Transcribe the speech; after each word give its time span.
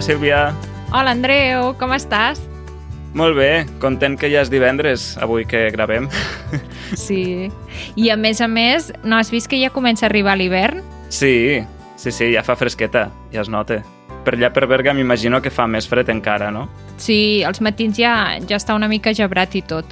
Hola, 0.00 0.06
Sílvia. 0.06 0.54
Hola, 0.96 1.10
Andreu, 1.12 1.74
com 1.76 1.90
estàs? 1.92 2.38
Molt 3.12 3.36
bé, 3.36 3.66
content 3.82 4.14
que 4.16 4.30
ja 4.32 4.40
és 4.40 4.48
divendres, 4.48 5.10
avui 5.20 5.44
que 5.44 5.66
gravem. 5.74 6.06
Sí. 6.96 7.50
I 8.00 8.08
a 8.08 8.16
més 8.16 8.40
a 8.40 8.48
més, 8.48 8.88
no 9.04 9.18
has 9.18 9.28
vist 9.28 9.50
que 9.52 9.60
ja 9.60 9.68
comença 9.68 10.06
a 10.06 10.08
arribar 10.08 10.38
l'hivern? 10.40 10.80
Sí, 11.12 11.60
sí, 12.00 12.14
sí, 12.16 12.30
ja 12.32 12.40
fa 12.40 12.56
fresqueta, 12.56 13.10
ja 13.28 13.44
es 13.44 13.52
nota. 13.52 13.82
Per 14.24 14.38
allà 14.38 14.48
per 14.56 14.64
Berga 14.72 14.96
m'imagino 14.96 15.42
que 15.44 15.52
fa 15.52 15.68
més 15.68 15.84
fred 15.84 16.08
encara, 16.08 16.48
no? 16.48 16.64
Sí, 16.96 17.44
els 17.44 17.60
matins 17.60 18.00
ja, 18.00 18.38
ja 18.40 18.56
està 18.56 18.78
una 18.80 18.88
mica 18.88 19.12
gebrat 19.12 19.52
i 19.60 19.60
tot. 19.60 19.84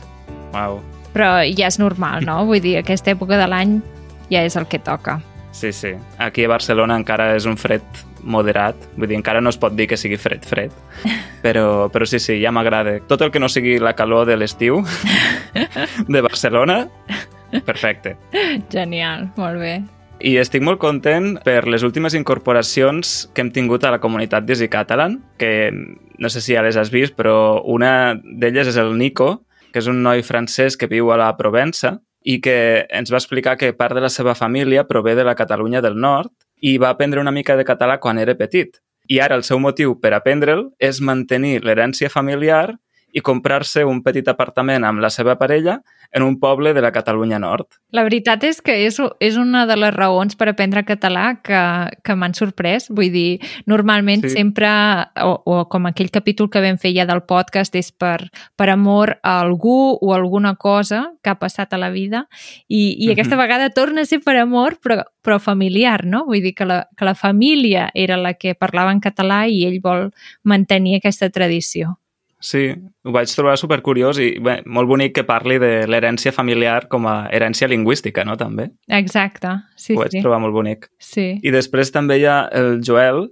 Uau. 0.54 0.80
Però 1.12 1.34
ja 1.44 1.68
és 1.68 1.76
normal, 1.76 2.24
no? 2.24 2.46
Vull 2.48 2.64
dir, 2.64 2.78
aquesta 2.80 3.12
època 3.12 3.36
de 3.36 3.52
l'any 3.52 3.82
ja 4.32 4.40
és 4.40 4.56
el 4.56 4.72
que 4.72 4.80
toca. 4.80 5.20
Sí, 5.58 5.72
sí. 5.72 5.88
Aquí 6.18 6.44
a 6.44 6.48
Barcelona 6.52 6.94
encara 6.94 7.32
és 7.34 7.42
un 7.50 7.56
fred 7.58 7.82
moderat. 8.22 8.78
Vull 8.94 9.10
dir, 9.10 9.16
encara 9.18 9.40
no 9.42 9.50
es 9.50 9.58
pot 9.58 9.74
dir 9.74 9.88
que 9.90 9.96
sigui 9.98 10.14
fred, 10.14 10.44
fred. 10.46 10.70
Però, 11.42 11.88
però 11.90 12.06
sí, 12.06 12.18
sí, 12.18 12.36
ja 12.42 12.50
m'agrada. 12.54 12.96
Tot 13.10 13.22
el 13.22 13.32
que 13.34 13.38
no 13.42 13.48
sigui 13.50 13.76
la 13.82 13.96
calor 13.98 14.26
de 14.26 14.34
l'estiu 14.38 14.80
de 16.14 16.22
Barcelona, 16.22 16.80
perfecte. 17.66 18.16
Genial, 18.70 19.28
molt 19.38 19.62
bé. 19.62 19.74
I 20.18 20.36
estic 20.42 20.62
molt 20.66 20.78
content 20.82 21.36
per 21.46 21.60
les 21.70 21.86
últimes 21.86 22.14
incorporacions 22.18 23.28
que 23.34 23.42
hem 23.42 23.52
tingut 23.54 23.86
a 23.86 23.92
la 23.94 24.00
comunitat 24.02 24.46
d'Easy 24.46 24.70
Catalan, 24.70 25.20
que 25.38 25.70
no 25.70 26.30
sé 26.30 26.42
si 26.42 26.54
ja 26.54 26.62
les 26.66 26.78
has 26.78 26.90
vist, 26.94 27.14
però 27.18 27.62
una 27.66 28.14
d'elles 28.22 28.74
és 28.74 28.78
el 28.78 28.94
Nico, 28.98 29.44
que 29.72 29.82
és 29.82 29.90
un 29.90 30.02
noi 30.06 30.26
francès 30.26 30.78
que 30.78 30.90
viu 30.90 31.10
a 31.14 31.18
la 31.18 31.30
Provença 31.38 32.00
i 32.22 32.40
que 32.42 32.86
ens 32.90 33.12
va 33.12 33.20
explicar 33.20 33.56
que 33.58 33.72
part 33.72 33.94
de 33.94 34.02
la 34.04 34.10
seva 34.10 34.34
família 34.34 34.86
prové 34.88 35.14
de 35.14 35.24
la 35.24 35.36
Catalunya 35.38 35.82
del 35.84 35.98
Nord 36.00 36.32
i 36.60 36.76
va 36.78 36.90
aprendre 36.90 37.20
una 37.20 37.34
mica 37.34 37.56
de 37.56 37.64
català 37.64 37.98
quan 38.00 38.18
era 38.18 38.34
petit. 38.34 38.80
I 39.08 39.20
ara 39.24 39.36
el 39.38 39.44
seu 39.46 39.58
motiu 39.58 39.94
per 40.00 40.12
aprendre'l 40.16 40.68
és 40.78 41.00
mantenir 41.00 41.62
l'herència 41.64 42.10
familiar 42.10 42.78
i 43.18 43.22
comprar-se 43.24 43.82
un 43.88 44.02
petit 44.06 44.28
apartament 44.30 44.84
amb 44.86 45.02
la 45.02 45.10
seva 45.10 45.34
parella 45.40 45.80
en 46.14 46.22
un 46.24 46.38
poble 46.40 46.70
de 46.72 46.80
la 46.80 46.88
Catalunya 46.94 47.36
Nord. 47.42 47.66
La 47.92 48.00
veritat 48.06 48.44
és 48.48 48.62
que 48.64 48.72
és, 48.86 48.96
és 49.20 49.36
una 49.36 49.66
de 49.68 49.74
les 49.76 49.92
raons 49.92 50.38
per 50.40 50.46
aprendre 50.48 50.80
català 50.88 51.34
que, 51.44 51.58
que 52.04 52.16
m'han 52.16 52.32
sorprès. 52.38 52.86
Vull 52.88 53.10
dir, 53.12 53.40
normalment 53.68 54.22
Sí. 54.24 54.30
sempre, 54.32 54.70
o, 55.20 55.34
o 55.44 55.58
com 55.68 55.86
aquell 55.90 56.08
capítol 56.14 56.48
que 56.48 56.62
vam 56.64 56.78
fer 56.80 56.94
ja 56.96 57.04
del 57.08 57.20
podcast, 57.28 57.76
és 57.76 57.90
per, 57.92 58.30
per 58.56 58.70
amor 58.72 59.18
a 59.22 59.38
algú 59.42 59.98
o 60.00 60.14
alguna 60.16 60.54
cosa 60.56 61.02
que 61.22 61.30
ha 61.34 61.38
passat 61.38 61.74
a 61.76 61.78
la 61.82 61.90
vida 61.90 62.24
i, 62.68 62.96
i 63.04 63.06
Mhm. 63.08 63.12
aquesta 63.12 63.36
vegada 63.36 63.68
torna 63.70 64.02
a 64.02 64.08
ser 64.08 64.20
per 64.24 64.36
amor 64.38 64.78
però, 64.80 65.02
però 65.22 65.38
familiar, 65.38 66.06
no? 66.06 66.24
Vull 66.24 66.40
dir 66.42 66.54
que 66.54 66.64
la, 66.64 66.86
que 66.96 67.04
la 67.04 67.14
família 67.14 67.90
era 67.94 68.16
la 68.16 68.32
que 68.34 68.54
parlava 68.54 68.92
en 68.92 69.00
català 69.00 69.46
i 69.48 69.64
ell 69.66 69.80
vol 69.84 70.10
mantenir 70.42 70.96
aquesta 70.96 71.28
tradició. 71.30 71.98
Sí, 72.38 72.68
ho 72.70 73.12
vaig 73.14 73.32
trobar 73.34 73.56
supercuriós 73.58 74.20
i 74.22 74.28
bé, 74.38 74.60
molt 74.66 74.86
bonic 74.86 75.16
que 75.16 75.24
parli 75.26 75.56
de 75.58 75.72
l'herència 75.90 76.30
familiar 76.30 76.84
com 76.90 77.08
a 77.10 77.16
herència 77.34 77.66
lingüística, 77.66 78.22
no? 78.24 78.36
També. 78.38 78.68
Exacte, 78.86 79.56
sí, 79.74 79.96
ho 79.96 80.04
vaig 80.04 80.14
sí. 80.14 80.22
trobar 80.22 80.38
molt 80.44 80.54
bonic. 80.54 80.86
sí. 81.02 81.32
I 81.42 81.54
després 81.54 81.90
també 81.90 82.20
hi 82.20 82.28
ha 82.30 82.44
el 82.54 82.78
Joel, 82.86 83.26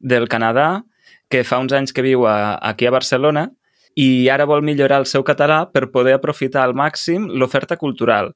del 0.00 0.28
Canadà, 0.28 0.82
que 1.30 1.44
fa 1.44 1.60
uns 1.62 1.72
anys 1.76 1.94
que 1.94 2.02
viu 2.02 2.26
a, 2.26 2.58
aquí 2.58 2.88
a 2.88 2.92
Barcelona 2.92 3.46
i 3.94 4.28
ara 4.32 4.46
vol 4.48 4.64
millorar 4.66 5.00
el 5.02 5.06
seu 5.06 5.22
català 5.26 5.62
per 5.70 5.90
poder 5.94 6.16
aprofitar 6.16 6.64
al 6.64 6.74
màxim 6.74 7.28
l'oferta 7.28 7.76
cultural. 7.76 8.32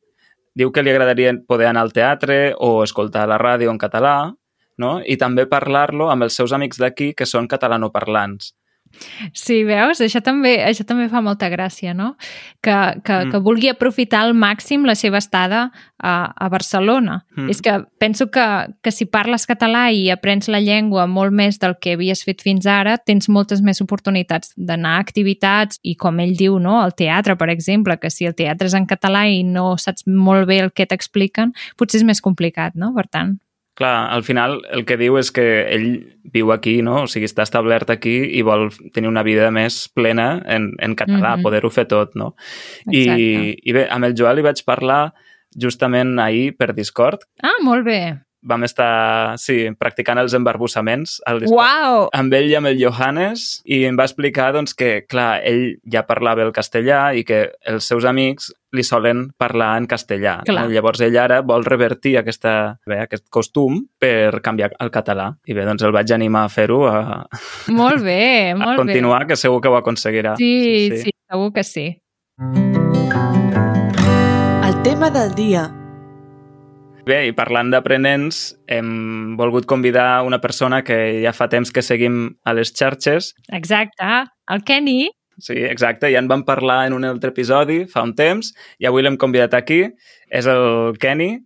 Diu 0.55 0.71
que 0.71 0.85
li 0.85 0.93
agradaria 0.93 1.33
poder 1.49 1.67
anar 1.71 1.83
al 1.83 1.93
teatre 1.93 2.55
o 2.63 2.85
escoltar 2.85 3.27
la 3.27 3.41
ràdio 3.41 3.73
en 3.73 3.81
català, 3.81 4.35
no? 4.79 5.01
i 5.03 5.17
també 5.19 5.47
parlar-lo 5.51 6.11
amb 6.11 6.27
els 6.27 6.37
seus 6.39 6.53
amics 6.53 6.79
d'aquí 6.79 7.13
que 7.15 7.27
són 7.27 7.49
catalanoparlants. 7.51 8.53
Sí, 9.33 9.63
veus? 9.65 10.01
Això 10.01 10.21
també, 10.25 10.57
això 10.65 10.85
també 10.87 11.09
fa 11.09 11.21
molta 11.25 11.49
gràcia, 11.53 11.95
no? 11.95 12.17
Que, 12.63 12.75
que, 13.05 13.15
Mm. 13.25 13.31
que 13.31 13.39
vulgui 13.39 13.69
aprofitar 13.69 14.23
al 14.23 14.35
màxim 14.35 14.85
la 14.85 14.95
seva 14.95 15.19
estada 15.19 15.71
a, 15.99 16.33
a 16.37 16.49
Barcelona. 16.49 17.25
Mm. 17.37 17.45
Mm. 17.45 17.51
És 17.51 17.61
que 17.63 17.85
penso 17.99 18.31
que, 18.31 18.45
que 18.83 18.91
si 18.91 19.07
parles 19.07 19.47
català 19.47 19.91
i 19.93 20.11
aprens 20.11 20.49
la 20.49 20.61
llengua 20.61 21.07
molt 21.07 21.33
més 21.33 21.59
del 21.59 21.77
que 21.81 21.95
havies 21.95 22.25
fet 22.25 22.43
fins 22.43 22.67
ara, 22.67 22.97
tens 22.99 23.29
moltes 23.29 23.63
més 23.63 23.81
oportunitats 23.81 24.53
d'anar 24.57 24.97
a 24.97 25.05
activitats 25.05 25.79
i, 25.83 25.95
com 25.97 26.21
ell 26.21 26.37
diu, 26.37 26.59
no? 26.59 26.81
al 26.81 26.95
teatre, 26.95 27.37
per 27.37 27.51
exemple, 27.51 27.99
que 27.99 28.11
si 28.11 28.27
el 28.27 28.35
teatre 28.35 28.67
és 28.67 28.75
en 28.75 28.87
català 28.87 29.27
i 29.29 29.43
no 29.45 29.77
saps 29.77 30.07
molt 30.07 30.47
bé 30.49 30.61
el 30.65 30.73
que 30.73 30.87
t'expliquen, 30.87 31.53
potser 31.77 32.01
és 32.01 32.05
més 32.05 32.21
complicat, 32.21 32.75
no? 32.75 32.93
Per 32.95 33.07
tant, 33.11 33.39
Clar, 33.75 34.11
al 34.15 34.23
final 34.23 34.61
el 34.71 34.85
que 34.87 34.97
diu 34.97 35.17
és 35.19 35.33
que 35.35 35.45
ell 35.75 35.87
viu 36.33 36.53
aquí, 36.55 36.77
no? 36.83 37.03
O 37.03 37.07
sigui, 37.11 37.27
està 37.27 37.43
establert 37.43 37.91
aquí 37.91 38.13
i 38.39 38.43
vol 38.47 38.69
tenir 38.95 39.09
una 39.11 39.25
vida 39.27 39.51
més 39.51 39.89
plena 39.89 40.43
en, 40.47 40.73
en 40.79 40.95
català, 40.95 41.35
Mhm. 41.37 41.43
poder-ho 41.43 41.71
fer 41.71 41.87
tot, 41.91 42.15
no? 42.15 42.37
I. 42.87 43.59
I 43.65 43.73
bé, 43.73 43.89
amb 43.91 44.05
el 44.05 44.15
Joel 44.15 44.39
hi 44.39 44.43
vaig 44.47 44.63
parlar 44.65 45.13
justament 45.57 46.19
ahir 46.21 46.57
per 46.57 46.73
Discord. 46.75 47.21
Ah, 47.43 47.57
molt 47.63 47.85
bé. 47.85 48.21
Vam 48.45 48.67
estar, 48.67 49.39
sí, 49.41 49.71
practicant 49.81 50.21
els 50.21 50.35
embarbussaments 50.37 51.21
al 51.27 51.41
Discord. 51.41 51.61
Uau! 51.61 52.09
amb 52.13 52.35
ell 52.37 52.51
i 52.51 52.57
amb 52.59 52.69
el 52.69 52.77
Johannes 52.81 53.63
i 53.65 53.85
em 53.89 53.97
va 53.97 54.05
explicar 54.05 54.51
doncs, 54.55 54.75
que, 54.77 55.07
clar, 55.09 55.41
ell 55.47 55.79
ja 55.91 56.05
parlava 56.07 56.45
el 56.45 56.53
castellà 56.53 57.15
i 57.17 57.25
que 57.25 57.47
els 57.71 57.89
seus 57.89 58.05
amics 58.05 58.51
li 58.75 58.83
solen 58.85 59.29
parlar 59.39 59.75
en 59.79 59.87
castellà. 59.91 60.41
Clar. 60.47 60.67
No? 60.67 60.73
Llavors 60.75 61.01
ell 61.07 61.17
ara 61.21 61.41
vol 61.47 61.65
revertir 61.65 62.17
aquesta, 62.21 62.77
bé, 62.87 62.99
aquest 63.05 63.27
costum 63.33 63.85
per 64.01 64.41
canviar 64.45 64.73
al 64.83 64.91
català. 64.95 65.31
I 65.47 65.55
bé, 65.57 65.65
doncs 65.69 65.85
el 65.87 65.95
vaig 65.95 66.11
animar 66.17 66.45
a 66.49 66.53
fer-ho, 66.53 66.83
a, 66.91 67.25
Molt 67.71 68.03
bé, 68.05 68.51
a 68.53 68.59
molt 68.59 68.77
bé. 68.77 68.81
continuar, 68.83 69.25
que 69.31 69.39
segur 69.41 69.63
que 69.63 69.71
ho 69.71 69.79
aconseguirà. 69.79 70.37
Sí, 70.41 70.91
sí, 70.91 71.07
sí, 71.07 71.17
segur 71.31 71.53
que 71.55 71.65
sí. 71.65 71.87
El 74.65 74.83
tema 74.83 75.11
del 75.11 75.35
dia. 75.35 75.84
Bé, 77.05 77.19
i 77.29 77.33
parlant 77.37 77.69
d'aprenents, 77.73 78.55
hem 78.73 79.35
volgut 79.37 79.67
convidar 79.69 80.23
una 80.25 80.39
persona 80.41 80.81
que 80.85 80.97
ja 81.21 81.35
fa 81.37 81.51
temps 81.53 81.73
que 81.75 81.83
seguim 81.85 82.31
a 82.49 82.55
les 82.57 82.73
xarxes. 82.73 83.35
Exacte. 83.53 84.15
El 84.49 84.65
Kenny, 84.65 85.11
Sí, 85.39 85.55
exacte, 85.67 86.11
ja 86.13 86.21
en 86.23 86.29
vam 86.31 86.45
parlar 86.47 86.85
en 86.87 86.95
un 86.95 87.05
altre 87.05 87.33
episodi 87.33 87.81
fa 87.91 88.05
un 88.07 88.13
temps 88.15 88.53
i 88.79 88.87
avui 88.87 89.03
l'hem 89.03 89.17
convidat 89.19 89.57
aquí. 89.59 89.81
És 90.31 90.47
el 90.47 90.95
Kenny. 91.03 91.41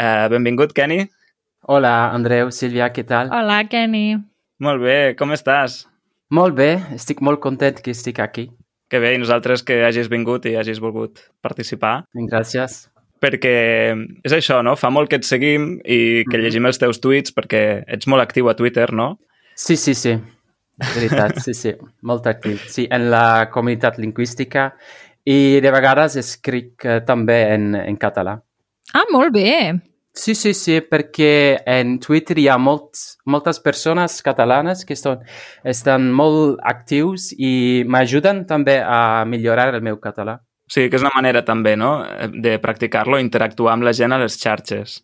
Uh, 0.00 0.26
benvingut, 0.32 0.72
Kenny. 0.72 1.04
Hola, 1.68 2.10
Andreu, 2.12 2.50
Sílvia, 2.52 2.90
què 2.92 3.04
tal? 3.08 3.30
hola 3.32 3.62
Kenny. 3.68 4.16
Molt 4.64 4.82
bé, 4.82 4.96
com 5.18 5.32
estàs? 5.36 5.84
Molt 6.34 6.56
bé, 6.56 6.70
estic 6.96 7.20
molt 7.20 7.40
content 7.40 7.80
que 7.84 7.92
estic 7.92 8.18
aquí. 8.20 8.48
Que 8.90 9.00
bé, 9.00 9.14
i 9.14 9.20
nosaltres 9.20 9.62
que 9.62 9.82
hagis 9.84 10.08
vingut 10.08 10.46
i 10.46 10.56
hagis 10.56 10.80
volgut 10.80 11.20
participar. 11.42 12.04
Gràcies. 12.14 12.86
Perquè 13.24 13.52
és 14.26 14.34
això, 14.36 14.58
no? 14.66 14.74
Fa 14.76 14.90
molt 14.92 15.08
que 15.08 15.16
et 15.16 15.24
seguim 15.24 15.78
i 15.80 16.24
que 16.28 16.36
Mhm. 16.36 16.42
llegim 16.44 16.66
els 16.68 16.78
teus 16.78 17.00
tuits 17.00 17.32
perquè 17.32 17.84
ets 17.88 18.06
molt 18.06 18.20
actiu 18.22 18.50
a 18.50 18.54
Twitter, 18.54 18.92
no? 18.92 19.18
Sí, 19.56 19.76
sí, 19.76 19.94
sí. 19.94 20.12
Veritat, 20.94 21.38
sí, 21.38 21.54
sí. 21.54 21.72
Molt 22.02 22.26
actiu. 22.26 22.58
Sí, 22.68 22.86
en 22.90 23.08
la 23.10 23.48
comunitat 23.50 23.96
lingüística 23.98 24.74
i 25.24 25.60
de 25.62 25.70
vegades 25.70 26.16
escric 26.20 26.84
eh, 26.84 27.00
també 27.06 27.54
en, 27.54 27.74
en 27.76 27.96
català. 27.96 28.40
Ah, 28.92 29.04
molt 29.10 29.32
bé. 29.32 29.80
Sí, 30.12 30.34
sí, 30.34 30.52
sí, 30.54 30.80
perquè 30.80 31.62
en 31.66 31.96
Twitter 31.98 32.36
hi 32.38 32.48
ha 32.48 32.58
molts, 32.58 33.16
moltes 33.26 33.58
persones 33.58 34.20
catalanes 34.22 34.84
que 34.84 34.92
estan, 34.94 35.24
estan 35.64 36.12
molt 36.12 36.60
actius 36.62 37.32
i 37.38 37.82
m'ajuden 37.86 38.44
també 38.46 38.76
a 38.84 39.24
millorar 39.26 39.72
el 39.74 39.80
meu 39.82 39.96
català. 39.98 40.40
Sí, 40.74 40.88
que 40.90 40.96
és 40.98 41.02
una 41.04 41.12
manera 41.14 41.44
també, 41.46 41.76
no?, 41.78 41.92
de 42.32 42.56
practicar-lo, 42.58 43.20
interactuar 43.22 43.76
amb 43.76 43.86
la 43.86 43.92
gent 43.94 44.14
a 44.16 44.18
les 44.18 44.34
xarxes. 44.40 44.96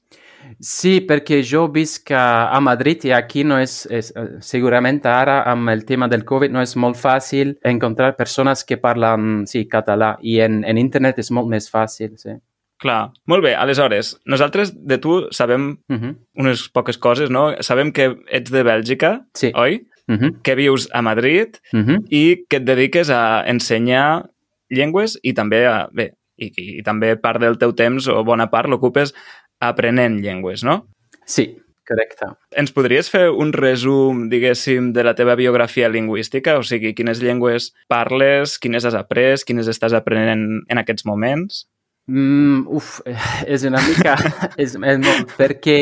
Sí, 0.58 0.96
perquè 1.06 1.42
jo 1.46 1.66
visc 1.70 2.10
a 2.16 2.48
a 2.50 2.58
Madrid 2.64 3.04
i 3.06 3.12
aquí 3.14 3.44
no 3.46 3.58
és, 3.60 3.84
és, 3.92 4.08
eh, 4.16 4.38
segurament 4.40 4.98
ara 5.06 5.42
amb 5.46 5.68
el 5.70 5.84
tema 5.86 6.08
del 6.08 6.24
Covid 6.24 6.50
no 6.50 6.62
és 6.64 6.74
molt 6.76 6.96
fàcil 6.98 7.52
encontrar 7.62 8.16
persones 8.16 8.64
que 8.64 8.78
parlen 8.80 9.44
sí, 9.46 9.66
català 9.68 10.16
i 10.22 10.40
en, 10.40 10.64
en 10.64 10.78
internet 10.80 11.18
és 11.22 11.30
molt 11.30 11.46
més 11.52 11.68
fàcil, 11.70 12.16
sí. 12.18 12.34
Clar. 12.80 13.10
Molt 13.28 13.44
bé, 13.44 13.52
aleshores, 13.54 14.14
nosaltres 14.26 14.72
de 14.74 14.96
tu 14.98 15.26
sabem 15.30 15.76
Uh 15.88 15.96
-huh. 15.96 16.14
unes 16.40 16.68
poques 16.72 16.96
coses, 16.98 17.28
no? 17.30 17.54
Sabem 17.60 17.92
que 17.92 18.16
ets 18.32 18.50
de 18.50 18.64
Bèlgica, 18.64 19.26
Sí. 19.34 19.52
oi? 19.54 19.86
Uh 20.08 20.14
-huh. 20.16 20.42
Que 20.42 20.54
vius 20.56 20.88
a 20.92 21.02
Madrid 21.02 21.58
Uh 21.72 21.80
-huh. 21.80 21.98
i 22.10 22.44
que 22.48 22.56
et 22.56 22.64
dediques 22.64 23.10
a 23.10 23.44
ensenyar 23.46 24.30
llengües 24.70 25.18
i 25.22 25.34
també, 25.36 25.64
a, 25.66 25.88
bé, 25.92 26.12
i, 26.40 26.50
i 26.80 26.82
també 26.86 27.16
part 27.20 27.42
del 27.42 27.58
teu 27.60 27.74
temps 27.76 28.06
o 28.08 28.22
bona 28.24 28.48
part 28.50 28.70
l'ocupes 28.70 29.12
aprenent 29.60 30.20
llengües, 30.24 30.64
no? 30.64 30.86
Sí, 31.28 31.50
correcte. 31.86 32.30
Ens 32.56 32.72
podries 32.72 33.10
fer 33.10 33.26
un 33.30 33.52
resum, 33.52 34.28
diguéssim, 34.30 34.92
de 34.96 35.04
la 35.04 35.14
teva 35.18 35.34
biografia 35.36 35.90
lingüística? 35.90 36.56
O 36.58 36.62
sigui, 36.64 36.94
quines 36.94 37.20
llengües 37.20 37.72
parles, 37.90 38.56
quines 38.62 38.86
has 38.86 38.96
après, 38.96 39.42
quines 39.46 39.68
estàs 39.68 39.92
aprenent 39.98 40.62
en 40.70 40.80
aquests 40.80 41.04
moments? 41.04 41.66
Mm, 42.10 42.64
uf, 42.74 43.00
és 43.46 43.62
una 43.68 43.82
mica... 43.84 44.16
és, 44.62 44.74
és 44.74 44.98
molt, 45.02 45.34
perquè 45.38 45.76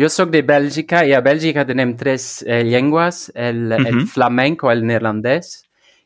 jo 0.00 0.10
sóc 0.12 0.32
de 0.34 0.42
Bèlgica 0.44 1.04
i 1.08 1.14
a 1.16 1.22
Bèlgica 1.24 1.64
tenim 1.68 1.94
tres 1.96 2.42
eh, 2.46 2.64
llengües, 2.66 3.28
el, 3.34 3.70
el 3.78 3.86
Mhm. 3.86 4.06
flamenco, 4.12 4.72
el 4.72 4.84
neerlandès, 4.84 5.60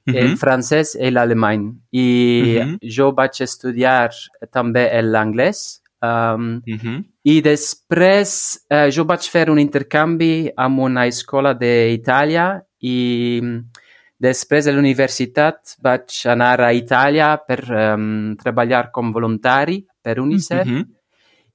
el 0.07 0.29
Mhm. 0.31 0.37
francès 0.37 0.95
i 1.01 1.11
l'alemany. 1.11 1.73
I 1.93 2.61
Mhm. 2.61 2.79
jo 2.83 3.13
vaig 3.13 3.41
estudiar 3.41 4.11
també 4.53 4.91
l'anglès. 5.03 5.81
Um, 6.03 6.61
Mhm. 6.67 7.05
I 7.25 7.41
després 7.41 8.59
eh, 8.69 8.91
jo 8.91 9.05
vaig 9.05 9.23
fer 9.31 9.49
un 9.49 9.59
intercanvi 9.59 10.51
amb 10.55 10.79
una 10.81 11.07
escola 11.07 11.55
d'Itàlia 11.55 12.61
i 12.83 13.41
mm, 13.43 13.61
després 14.21 14.67
de 14.67 14.73
l'universitat 14.73 15.77
vaig 15.81 16.11
anar 16.27 16.61
a 16.61 16.73
Itàlia 16.75 17.39
per 17.47 17.65
um, 17.95 18.37
treballar 18.37 18.91
com 18.93 19.11
voluntari 19.13 19.87
per 20.03 20.19
UNICEF 20.21 20.67
Mhm. 20.67 20.85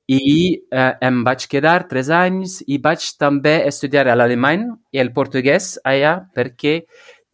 i 0.07 0.59
eh, 0.71 0.93
em 1.01 1.23
vaig 1.23 1.45
quedar 1.47 1.87
tres 1.87 2.09
anys 2.09 2.63
i 2.65 2.79
vaig 2.79 2.99
també 3.19 3.67
estudiar 3.67 4.05
l'alemany 4.07 4.65
i 4.91 4.97
el 4.97 5.13
portuguès 5.13 5.77
allà 5.85 6.25
perquè 6.35 6.81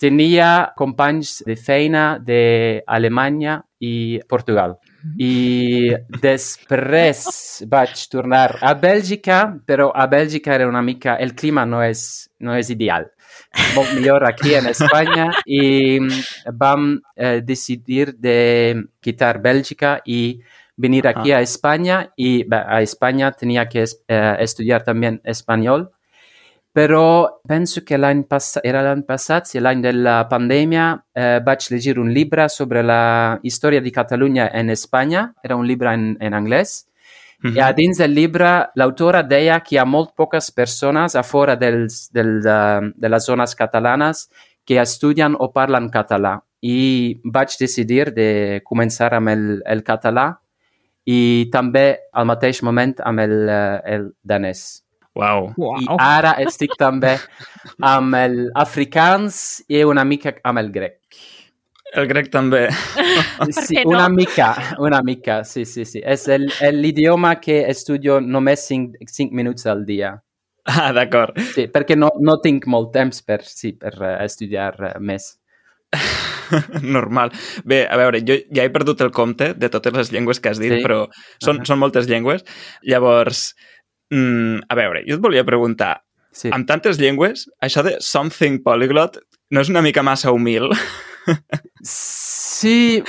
tenia 0.02 0.74
companys 0.78 1.40
de 1.46 1.56
feina 1.56 2.18
d'Alemanya 2.20 3.62
i 3.80 4.20
Portugal. 4.28 4.78
I 5.22 5.94
després 6.22 7.22
vaig 7.70 8.06
tornar 8.10 8.58
a 8.62 8.74
Bèlgica, 8.74 9.44
però 9.66 9.92
a 9.94 10.08
Bèlgica 10.12 10.56
era 10.56 10.68
una 10.68 10.82
mica... 10.82 11.20
El 11.22 11.36
clima 11.38 11.66
no 11.66 11.84
és, 11.86 12.28
no 12.42 12.56
és 12.58 12.72
ideal. 12.74 13.06
Molt 13.76 13.94
millor 13.96 14.26
aquí 14.28 14.56
en 14.58 14.68
Espanya 14.72 15.30
i 15.46 16.00
vam 16.60 16.96
eh, 17.16 17.40
decidir 17.46 18.16
de 18.18 18.84
quitar 19.00 19.40
Bèlgica 19.44 20.00
y 20.04 20.42
venir 20.76 21.08
aquí 21.08 21.32
a 21.32 21.40
España 21.40 22.12
y 22.18 22.46
a 22.52 22.82
España 22.82 23.32
tenía 23.32 23.68
que 23.70 23.84
eh, 23.84 24.36
estudiar 24.40 24.84
también 24.84 25.22
español. 25.24 25.92
Però 26.76 27.40
penso 27.48 27.86
que 27.88 27.96
l'any 27.96 28.26
passat, 28.28 28.66
era 28.68 28.82
l'any 28.84 29.06
passat, 29.08 29.48
sí, 29.48 29.62
l'any 29.64 29.80
de 29.80 29.94
la 29.96 30.16
pandèmia, 30.28 30.90
eh, 31.16 31.40
vaig 31.46 31.70
llegir 31.72 31.96
un 32.02 32.10
llibre 32.12 32.50
sobre 32.52 32.84
la 32.84 33.40
història 33.48 33.80
de 33.80 33.94
Catalunya 33.96 34.50
en 34.52 34.70
Espanya. 34.70 35.30
Era 35.42 35.56
un 35.56 35.66
llibre 35.70 35.94
en, 35.94 36.18
en 36.20 36.36
anglès. 36.36 36.84
Mhm. 37.40 37.56
I 37.56 37.62
a 37.64 37.72
dins 37.72 38.04
del 38.04 38.12
llibre, 38.12 38.52
l'autora 38.76 39.24
deia 39.24 39.62
que 39.64 39.76
hi 39.76 39.80
ha 39.80 39.86
molt 39.86 40.16
poques 40.20 40.52
persones 40.52 41.16
a 41.16 41.24
fora 41.24 41.56
dels, 41.56 42.10
del, 42.12 42.42
de, 42.44 42.92
de 42.92 43.10
les 43.10 43.24
zones 43.24 43.56
catalanes 43.56 44.28
que 44.66 44.82
estudien 44.82 45.36
o 45.40 45.54
parlen 45.54 45.90
català. 45.90 46.42
I 46.60 47.22
vaig 47.24 47.56
decidir 47.60 48.12
de 48.12 48.62
començar 48.66 49.14
amb 49.14 49.32
el, 49.32 49.62
el 49.64 49.84
català 49.84 50.34
i 51.06 51.48
també 51.54 52.10
al 52.12 52.26
mateix 52.28 52.64
moment 52.68 52.98
amb 53.00 53.24
el, 53.24 53.46
eh, 53.48 53.82
el 53.96 54.10
danès. 54.26 54.85
Uau. 55.16 55.54
I 55.80 55.86
ara 56.00 56.34
estic 56.44 56.74
també 56.78 57.16
amb 57.82 58.16
el 58.20 58.36
africans 58.56 59.64
i 59.72 59.84
una 59.88 60.04
mica 60.04 60.36
amb 60.44 60.60
el 60.60 60.72
grec. 60.76 61.00
El 61.96 62.08
grec 62.10 62.28
també. 62.34 62.66
Sí, 63.56 63.78
no? 63.86 63.92
una 63.94 64.10
mica, 64.10 64.50
una 64.84 65.00
mica, 65.02 65.44
sí, 65.48 65.64
sí, 65.66 65.86
sí. 65.86 66.02
És 66.04 66.28
el- 66.28 66.52
el- 66.62 66.82
l'idioma 66.82 67.40
que 67.40 67.62
estudio 67.70 68.20
només 68.20 68.66
5, 68.68 68.98
5 69.08 69.32
minuts 69.34 69.66
al 69.66 69.86
dia. 69.86 70.22
Ah, 70.66 70.92
d'acord. 70.92 71.38
Sí, 71.54 71.68
perquè 71.72 71.96
no, 71.96 72.10
no 72.20 72.40
tinc 72.42 72.66
molt 72.68 72.92
temps 72.92 73.22
per, 73.22 73.44
sí, 73.46 73.72
per 73.80 73.94
eh, 74.02 74.26
estudiar 74.26 74.74
eh, 74.82 74.94
més. 75.00 75.38
Normal. 76.82 77.32
Bé, 77.64 77.86
a 77.88 77.98
veure, 77.98 78.20
jo 78.26 78.36
ja 78.54 78.66
he 78.66 78.72
perdut 78.74 79.02
el 79.06 79.12
compte 79.16 79.54
de 79.58 79.70
totes 79.72 79.94
les 79.96 80.12
llengües 80.14 80.40
que 80.42 80.50
has 80.52 80.60
dit, 80.60 80.74
Sí. 80.74 80.84
però 80.84 81.06
són, 81.42 81.60
Ahà. 81.62 81.66
són 81.70 81.80
moltes 81.80 82.08
llengües. 82.10 82.44
Llavors, 82.84 83.56
mm, 84.12 84.60
a 84.70 84.76
veure, 84.76 85.04
jo 85.08 85.16
et 85.16 85.22
volia 85.22 85.44
preguntar, 85.46 86.02
Sí. 86.32 86.50
amb 86.52 86.68
tantes 86.68 86.98
llengües, 87.00 87.46
això 87.64 87.82
de 87.84 87.96
something 88.02 88.62
polyglot 88.62 89.18
no 89.52 89.62
és 89.62 89.70
una 89.70 89.82
mica 89.82 90.04
massa 90.04 90.32
humil? 90.32 90.70
Sí, 91.82 93.02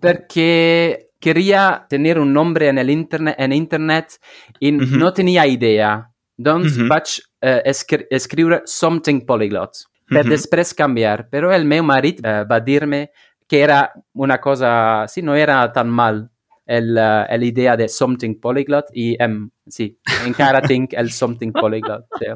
perquè 0.00 1.08
quería 1.20 1.86
tener 1.88 2.18
un 2.18 2.32
nombre 2.32 2.68
en 2.68 2.78
el 2.78 2.90
internet, 2.90 3.34
en 3.38 3.52
internet 3.52 4.18
i 4.60 4.72
Mhm. 4.72 4.98
no 4.98 5.12
tenia 5.12 5.46
idea. 5.46 6.10
Doncs 6.36 6.76
Mhm. 6.78 6.88
vaig 6.88 7.20
eh, 7.40 7.62
escri 7.64 8.06
escriure 8.10 8.62
Something 8.66 9.24
Polyglot 9.26 9.72
per 10.08 10.24
Mhm. 10.24 10.30
després 10.30 10.74
canviar. 10.74 11.28
Però 11.30 11.52
el 11.54 11.64
meu 11.64 11.82
marit 11.82 12.20
eh, 12.24 12.44
va 12.44 12.60
dir-me 12.60 13.10
que 13.48 13.60
era 13.62 13.92
una 14.14 14.38
cosa, 14.40 15.06
sí, 15.08 15.22
no 15.22 15.34
era 15.34 15.70
tan 15.72 15.88
mal 15.90 16.30
el, 16.66 16.96
eh, 16.96 17.38
l'idea 17.38 17.76
de 17.76 17.88
Something 17.88 18.40
Polyglot 18.40 18.86
i 18.94 19.16
em, 19.20 19.50
sí, 19.68 19.98
encara 20.26 20.60
tinc 20.62 20.92
el 20.94 21.10
Something 21.10 21.52
Polyglot. 21.52 22.04
Sí. 22.18 22.26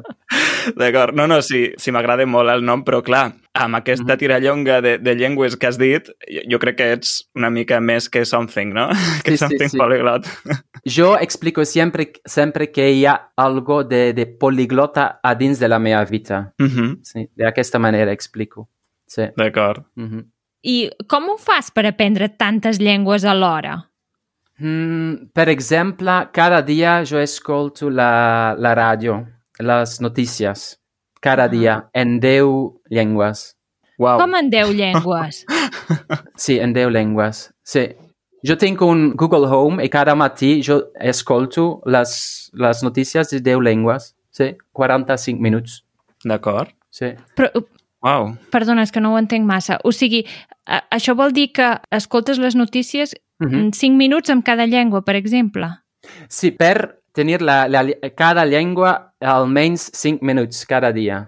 D'acord, 0.75 1.15
no, 1.15 1.25
no, 1.27 1.41
sí, 1.41 1.71
sí 1.77 1.91
m'agrada 1.91 2.25
molt 2.29 2.49
el 2.51 2.63
nom, 2.65 2.83
però 2.85 3.01
clar, 3.03 3.31
amb 3.53 3.75
aquesta 3.79 4.13
Mhm. 4.13 4.17
tirallonga 4.19 4.81
de, 4.81 4.97
de 4.99 5.15
llengües 5.15 5.55
que 5.57 5.67
has 5.67 5.77
dit, 5.77 6.09
jo, 6.27 6.41
jo 6.51 6.59
crec 6.59 6.77
que 6.77 6.91
ets 6.93 7.29
una 7.35 7.49
mica 7.49 7.79
més 7.79 8.09
que 8.09 8.25
something, 8.25 8.73
no? 8.73 8.89
que 9.23 9.31
Sí, 9.31 9.37
sí, 9.37 9.45
something 9.45 9.69
sí. 9.69 9.77
polyglot. 9.77 10.27
Yo 10.85 11.15
explico 11.17 11.65
siempre, 11.65 12.11
sempre 12.25 12.71
que 12.71 12.91
hi 12.91 13.05
ha 13.05 13.31
algo 13.37 13.83
de, 13.83 14.13
de 14.13 14.25
poliglota 14.27 15.19
a 15.23 15.35
dins 15.35 15.59
de 15.59 15.67
la 15.67 15.79
meva 15.79 16.03
vida. 16.05 16.53
Mhm, 16.59 16.99
Sí, 17.03 17.29
de 17.35 17.47
aquesta 17.47 17.79
manera 17.79 18.11
explico. 18.11 18.69
Sí. 19.07 19.23
D'acord. 19.35 19.85
Mhm. 19.95 20.25
I 20.61 20.89
com 21.07 21.29
ho 21.29 21.37
fas 21.37 21.71
per 21.71 21.85
aprendre 21.87 22.27
tantes 22.29 22.79
llengües 22.79 23.23
alhora? 23.23 23.88
Mm, 24.59 25.29
per 25.33 25.47
exemple, 25.49 26.29
cada 26.33 26.61
dia 26.61 27.03
jo 27.05 27.17
escolto 27.19 27.89
la, 27.89 28.55
la 28.57 28.73
ràdio, 28.75 29.25
les 29.59 29.99
notícies, 30.01 30.79
cada 31.21 31.43
Ah. 31.43 31.47
dia, 31.47 31.89
en 31.93 32.19
10 32.19 32.81
llengües. 32.89 33.55
Uau. 33.97 34.17
Com 34.19 34.35
en 34.35 34.49
10 34.49 34.69
llengües? 34.75 35.45
Sí, 36.35 36.59
en 36.59 36.73
10 36.73 36.89
llengües. 36.91 37.49
Sí. 37.63 37.89
Jo 38.45 38.55
tinc 38.55 38.81
un 38.81 39.13
Google 39.17 39.47
Home 39.51 39.83
i 39.83 39.89
cada 39.89 40.13
matí 40.15 40.61
jo 40.63 40.91
escolto 41.01 41.81
les, 41.85 42.49
les 42.53 42.83
notícies 42.83 43.29
de 43.29 43.39
10 43.41 43.59
llengües. 43.59 44.13
Sí, 44.31 44.55
45 44.71 45.41
minuts. 45.41 45.83
D'acord. 46.23 46.69
Sí. 46.89 47.11
Però, 47.35 47.49
Uau. 48.03 48.37
perdona, 48.51 48.83
és 48.83 48.91
que 48.91 49.01
no 49.01 49.13
ho 49.13 49.17
entenc 49.19 49.43
massa. 49.45 49.79
O 49.83 49.91
sigui, 49.91 50.23
a- 50.65 50.85
això 50.95 51.15
vol 51.15 51.33
dir 51.33 51.51
que 51.51 51.67
escoltes 51.91 52.39
les 52.39 52.55
notícies 52.55 53.15
En 53.39 53.71
5 53.73 53.95
minuts 53.95 54.29
amb 54.29 54.43
cada 54.43 54.65
llengua, 54.67 55.01
per 55.01 55.15
exemple? 55.15 55.67
Sí, 56.27 56.51
per 56.51 56.99
tenir 57.13 57.41
la, 57.41 57.67
la, 57.67 57.83
cada 58.15 58.43
llengua 58.45 59.13
almenys 59.19 59.89
5 59.93 60.21
minuts 60.21 60.65
cada 60.65 60.91
dia. 60.91 61.21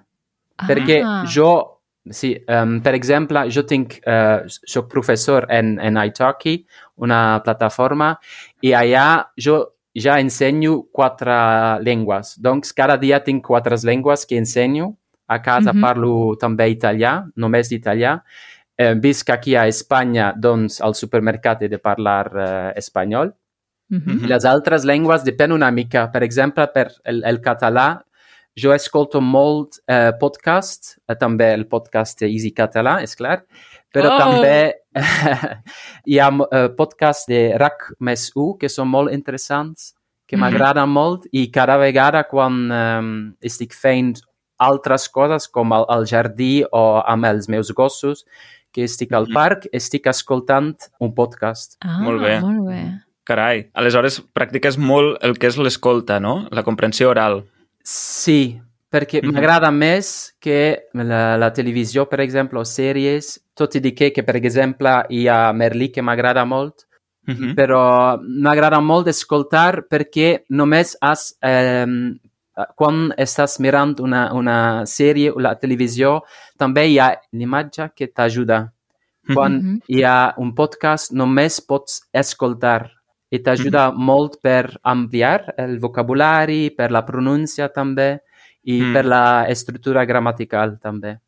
Perquè 0.68 1.01
Ah. 1.03 1.24
jo, 1.25 1.80
sí, 2.10 2.36
um, 2.48 2.80
per 2.82 2.94
exemple, 2.94 3.46
jo 3.50 3.63
tinc, 3.65 4.00
uh, 4.06 4.44
soc 4.48 4.89
professor 4.91 5.48
en, 5.50 5.80
en 5.80 5.98
italki, 6.06 6.65
una 6.98 7.41
plataforma, 7.44 8.18
i 8.62 8.74
allà 8.74 9.25
jo 9.38 9.74
ja 9.96 10.20
ensenyo 10.20 10.84
quatre 10.91 11.82
llengües. 11.84 12.38
Doncs 12.39 12.72
cada 12.74 12.96
dia 12.98 13.20
tinc 13.24 13.44
quatre 13.46 13.75
llengües 13.84 14.25
que 14.25 14.38
ensenyo. 14.38 14.96
A 15.27 15.41
casa 15.41 15.72
Mhm. 15.74 15.82
parlo 15.82 16.36
també 16.38 16.70
italià, 16.70 17.25
només 17.36 17.70
d'italià. 17.70 18.22
Eh, 18.78 18.94
visc 18.96 19.30
aquí 19.30 19.56
a 19.56 19.68
Espanya, 19.68 20.34
doncs 20.34 20.80
al 20.82 20.96
supermercat 20.96 21.62
he 21.62 21.68
de 21.70 21.78
parlar 21.78 22.32
eh, 22.36 22.74
espanyol. 22.80 23.34
Mhm. 23.92 24.24
I 24.24 24.28
les 24.32 24.46
altres 24.46 24.86
llengües 24.88 25.24
depèn 25.28 25.51
una 25.51 25.70
mica. 25.72 26.08
Per 26.12 26.24
exemple, 26.24 26.66
per 26.74 26.88
el, 27.04 27.24
el 27.28 27.42
català, 27.42 28.01
jo 28.58 28.72
escolto 28.74 29.22
molt 29.22 29.78
eh, 29.88 30.12
podcast, 30.20 30.98
eh, 31.08 31.16
també 31.16 31.54
el 31.54 31.68
podcast 31.68 32.22
Easy 32.24 32.51
Català, 32.56 33.01
és 33.04 33.16
clar, 33.16 33.44
però 33.94 34.16
Oh! 34.16 34.18
també 34.18 34.74
hi 36.08 36.18
ha 36.20 36.30
eh, 36.32 36.68
podcasts 36.78 37.28
de 37.30 37.42
RAC 37.60 37.92
més 38.00 38.30
U 38.36 38.56
que 38.58 38.70
són 38.70 38.88
molt 38.88 39.12
interessants, 39.13 39.94
que 40.28 40.38
Mhm. 40.38 40.42
m'agraden 40.46 40.90
molt, 40.90 41.28
i 41.32 41.50
cada 41.51 41.78
vegada 41.78 42.24
quan 42.24 42.72
eh, 42.72 43.48
estic 43.48 43.74
fent 43.75 44.16
altres 44.58 45.10
coses 45.10 45.48
com 45.50 45.72
al, 45.74 45.86
al 45.90 46.06
jardí 46.06 46.63
o 46.72 47.01
amb 47.06 47.25
els 47.25 47.50
meus 47.50 47.72
gossos, 47.72 48.25
que 48.72 48.84
estic 48.84 49.12
al 49.13 49.28
Mhm. 49.28 49.34
parc, 49.34 49.68
estic 49.72 50.08
escoltant 50.08 50.75
un 51.00 51.13
podcast. 51.13 51.75
Ah, 51.82 52.00
Molt 52.01 52.22
bé. 52.22 52.40
Molt 52.42 52.68
bé. 52.68 52.82
Carai. 53.24 53.70
Aleshores, 53.74 54.22
practiques 54.34 54.78
molt 54.78 55.18
el 55.24 55.38
que 55.38 55.48
és 55.48 55.58
l'escolta, 55.58 56.20
no? 56.20 56.48
La 56.51 56.63
comprensió 56.63 57.10
oral. 57.10 57.46
Sí, 57.84 58.60
perquè 58.92 59.22
Mhm. 59.24 59.32
m'agrada 59.34 59.72
més 59.72 60.36
que 60.40 60.84
la, 60.94 61.38
la 61.38 61.54
televisió, 61.54 62.08
per 62.10 62.20
exemple, 62.22 62.60
o 62.60 62.63
sèries, 62.66 63.40
tot 63.54 63.75
i 63.75 63.80
dir 63.80 63.94
que, 63.96 64.12
que 64.12 64.24
per 64.24 64.36
exemple, 64.36 65.06
hi 65.10 65.28
ha 65.28 65.51
Merlí 65.54 65.92
que 65.92 66.01
m'agrada 66.01 66.46
molt, 66.46 66.84
Mhm. 67.28 67.56
però 67.56 68.20
m'agrada 68.20 68.80
molt 68.82 69.08
escoltar 69.08 69.86
perquè 69.88 70.44
només 70.50 70.98
has, 71.00 71.38
eh, 71.42 71.86
quan 72.75 73.13
estàs 73.17 73.60
mirant 73.60 73.96
una, 74.00 74.34
una 74.34 74.86
sèrie 74.86 75.31
o 75.31 75.39
la 75.39 75.55
televisió, 75.55 76.22
també 76.58 76.88
hi 76.88 77.00
ha 77.00 77.15
l'imatge 77.31 77.91
que 77.96 78.08
t'ajuda. 78.08 78.72
Quan 79.34 79.53
Mhm. 79.55 79.79
hi 79.88 80.03
ha 80.03 80.34
un 80.38 80.53
podcast, 80.55 81.12
només 81.13 81.62
pots 81.62 82.01
escoltar 82.12 82.91
i 83.31 83.39
t'ajuda 83.39 83.91
molt 83.96 84.41
per 84.41 84.79
ampliar 84.84 85.53
el 85.58 85.79
vocabulari, 85.79 86.70
per 86.72 86.91
la 86.91 87.05
pronúncia 87.05 87.70
també 87.70 88.20
i 88.63 88.81
Mm. 88.81 88.93
per 88.93 89.05
la 89.05 89.46
estructura 89.48 90.03
gramatical 90.05 90.79
també. 90.79 91.20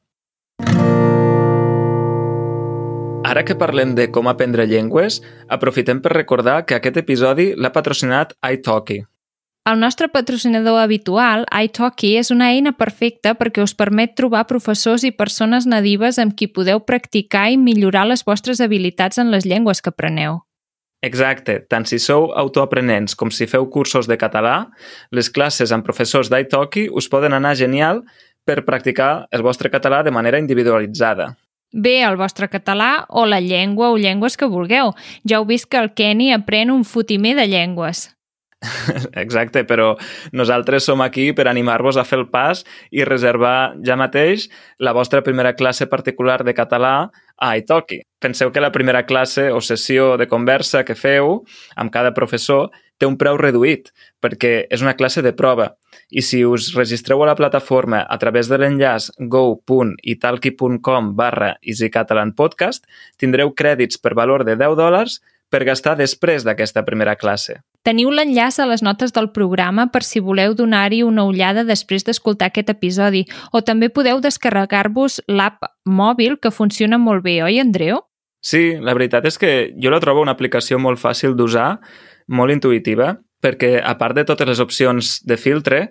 Ara 3.26 3.44
que 3.46 3.56
parlem 3.56 3.96
de 3.96 4.12
com 4.12 4.28
aprendre 4.28 4.68
llengües, 4.68 5.22
aprofitem 5.48 6.02
per 6.02 6.12
recordar 6.14 6.66
que 6.66 6.76
aquest 6.76 6.98
episodi 6.98 7.54
l'ha 7.56 7.72
patrocinat 7.72 8.34
iTalki. 8.44 9.06
El 9.64 9.80
nostre 9.80 10.10
patrocinador 10.12 10.82
habitual, 10.82 11.46
iTalki, 11.56 12.18
és 12.20 12.34
una 12.34 12.50
eina 12.52 12.74
perfecta 12.76 13.32
perquè 13.40 13.64
us 13.64 13.72
permet 13.80 14.12
trobar 14.20 14.42
professors 14.50 15.06
i 15.08 15.14
persones 15.16 15.64
nadives 15.64 16.18
amb 16.20 16.34
qui 16.36 16.50
podeu 16.52 16.82
practicar 16.84 17.46
i 17.48 17.56
millorar 17.56 18.02
les 18.10 18.26
vostres 18.28 18.60
habilitats 18.60 19.22
en 19.24 19.32
les 19.32 19.46
llengües 19.48 19.80
que 19.80 19.94
apreneu. 19.94 20.42
Exacte, 21.04 21.62
tant 21.72 21.88
si 21.88 21.96
sou 22.00 22.34
autoaprenents 22.36 23.16
com 23.16 23.32
si 23.32 23.48
feu 23.48 23.70
cursos 23.72 24.10
de 24.12 24.18
català, 24.20 24.58
les 25.16 25.30
classes 25.32 25.72
amb 25.72 25.88
professors 25.88 26.32
d'iTalki 26.32 26.90
us 26.92 27.08
poden 27.08 27.32
anar 27.36 27.56
genial 27.56 28.02
per 28.44 28.66
practicar 28.68 29.30
el 29.32 29.46
vostre 29.48 29.72
català 29.72 30.02
de 30.04 30.12
manera 30.12 30.42
individualitzada. 30.44 31.38
Bé 31.72 32.02
el 32.04 32.20
vostre 32.20 32.50
català 32.52 33.06
o 33.08 33.24
la 33.26 33.40
llengua 33.40 33.94
o 33.96 33.96
llengües 33.98 34.36
que 34.36 34.52
vulgueu. 34.52 34.92
Ja 35.24 35.40
heu 35.40 35.48
vist 35.48 35.72
que 35.72 35.80
el 35.80 35.94
Kenny 35.96 36.34
aprèn 36.36 36.72
un 36.72 36.84
fotimer 36.84 37.38
de 37.40 37.48
llengües. 37.48 38.10
Exacte, 39.24 39.64
però 39.68 39.94
nosaltres 40.32 40.86
som 40.88 41.02
aquí 41.04 41.32
per 41.36 41.48
animar-vos 41.50 41.98
a 41.98 42.06
fer 42.08 42.20
el 42.22 42.30
pas 42.32 42.64
i 42.92 43.04
reservar 43.08 43.76
ja 43.86 43.98
mateix 44.00 44.48
la 44.80 44.94
vostra 44.96 45.24
primera 45.24 45.56
classe 45.60 45.88
particular 45.92 46.44
de 46.44 46.56
català 46.56 46.96
a 47.38 47.52
iTalki. 47.58 48.02
Penseu 48.22 48.54
que 48.54 48.64
la 48.64 48.72
primera 48.72 49.06
classe 49.06 49.50
o 49.52 49.60
sessió 49.62 50.16
de 50.18 50.30
conversa 50.32 50.84
que 50.88 50.96
feu 50.96 51.42
amb 51.76 51.92
cada 51.92 52.14
professor 52.16 52.70
té 52.98 53.10
un 53.10 53.18
preu 53.20 53.36
reduït, 53.42 53.90
perquè 54.24 54.68
és 54.72 54.84
una 54.86 54.96
classe 54.96 55.24
de 55.26 55.34
prova. 55.36 55.74
I 56.14 56.22
si 56.24 56.44
us 56.46 56.72
registreu 56.78 57.24
a 57.24 57.28
la 57.28 57.36
plataforma 57.36 58.04
a 58.08 58.18
través 58.22 58.48
de 58.48 58.62
l'enllaç 58.62 59.10
go.italki.com 59.18 61.12
barra 61.18 61.56
easycatalanpodcast, 61.62 62.88
tindreu 63.20 63.52
crèdits 63.52 64.00
per 64.00 64.16
valor 64.16 64.46
de 64.48 64.56
10 64.56 64.80
dòlars 64.80 65.20
per 65.50 65.66
gastar 65.68 65.98
després 66.00 66.46
d'aquesta 66.48 66.86
primera 66.86 67.18
classe. 67.20 67.60
Teniu 67.84 68.14
l'enllaç 68.16 68.62
a 68.64 68.66
les 68.70 68.80
notes 68.80 69.12
del 69.12 69.28
programa 69.36 69.90
per 69.92 70.06
si 70.08 70.22
voleu 70.24 70.54
donar-hi 70.56 71.02
una 71.04 71.26
ullada 71.28 71.66
després 71.68 72.06
d'escoltar 72.08 72.48
aquest 72.48 72.72
episodi 72.72 73.26
o 73.52 73.60
també 73.60 73.90
podeu 73.92 74.22
descarregar-vos 74.24 75.20
l'app 75.28 75.68
mòbil 75.84 76.38
que 76.40 76.54
funciona 76.56 76.98
molt 76.98 77.26
bé, 77.26 77.42
oi, 77.44 77.60
Andreu? 77.60 78.00
Sí, 78.40 78.80
la 78.80 78.96
veritat 78.96 79.28
és 79.28 79.38
que 79.40 79.52
jo 79.76 79.92
la 79.92 80.00
trobo 80.04 80.24
una 80.24 80.32
aplicació 80.32 80.80
molt 80.80 81.02
fàcil 81.02 81.36
d'usar, 81.36 81.82
molt 82.28 82.56
intuïtiva, 82.56 83.18
perquè 83.44 83.76
a 83.84 83.98
part 84.00 84.16
de 84.16 84.24
totes 84.32 84.48
les 84.48 84.64
opcions 84.64 85.18
de 85.28 85.36
filtre, 85.36 85.90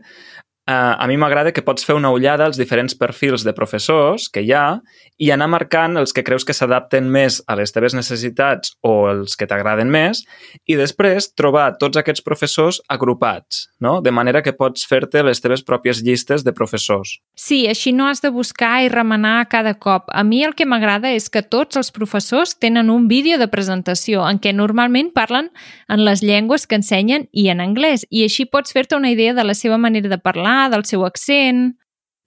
a 0.72 1.06
mi 1.06 1.16
m'agrada 1.20 1.52
que 1.52 1.64
pots 1.64 1.84
fer 1.86 1.94
una 1.98 2.10
ullada 2.14 2.46
als 2.48 2.58
diferents 2.60 2.94
perfils 2.98 3.44
de 3.44 3.54
professors 3.56 4.28
que 4.32 4.42
hi 4.42 4.52
ha 4.56 4.80
i 5.22 5.30
anar 5.30 5.48
marcant 5.52 5.98
els 6.00 6.14
que 6.14 6.24
creus 6.26 6.44
que 6.44 6.54
s'adapten 6.56 7.06
més 7.12 7.40
a 7.46 7.56
les 7.58 7.72
teves 7.74 7.94
necessitats 7.94 8.74
o 8.82 9.08
els 9.10 9.36
que 9.38 9.46
t'agraden 9.46 9.90
més 9.92 10.22
i 10.66 10.76
després 10.78 11.30
trobar 11.38 11.68
tots 11.80 12.00
aquests 12.00 12.24
professors 12.26 12.80
agrupats, 12.90 13.68
no? 13.80 14.00
de 14.02 14.10
manera 14.14 14.42
que 14.42 14.54
pots 14.56 14.86
fer-te 14.88 15.22
les 15.22 15.42
teves 15.42 15.62
pròpies 15.66 16.02
llistes 16.02 16.44
de 16.46 16.54
professors. 16.56 17.18
Sí, 17.38 17.64
així 17.70 17.92
no 17.92 18.08
has 18.08 18.22
de 18.24 18.32
buscar 18.34 18.82
i 18.82 18.90
remenar 18.92 19.48
cada 19.52 19.74
cop. 19.74 20.10
A 20.12 20.24
mi 20.24 20.42
el 20.44 20.56
que 20.58 20.66
m'agrada 20.66 21.12
és 21.12 21.28
que 21.30 21.42
tots 21.42 21.78
els 21.78 21.92
professors 21.94 22.56
tenen 22.58 22.90
un 22.90 23.08
vídeo 23.08 23.38
de 23.38 23.48
presentació 23.52 24.26
en 24.28 24.40
què 24.42 24.54
normalment 24.56 25.12
parlen 25.14 25.50
en 25.88 26.04
les 26.06 26.22
llengües 26.22 26.66
que 26.66 26.78
ensenyen 26.80 27.28
i 27.32 27.48
en 27.52 27.62
anglès, 27.64 28.06
i 28.10 28.24
així 28.26 28.46
pots 28.46 28.74
fer-te 28.74 28.96
una 28.96 29.10
idea 29.12 29.34
de 29.34 29.44
la 29.44 29.54
seva 29.54 29.78
manera 29.78 30.10
de 30.10 30.18
parlar, 30.18 30.61
del 30.70 30.84
seu 30.88 31.06
accent... 31.08 31.72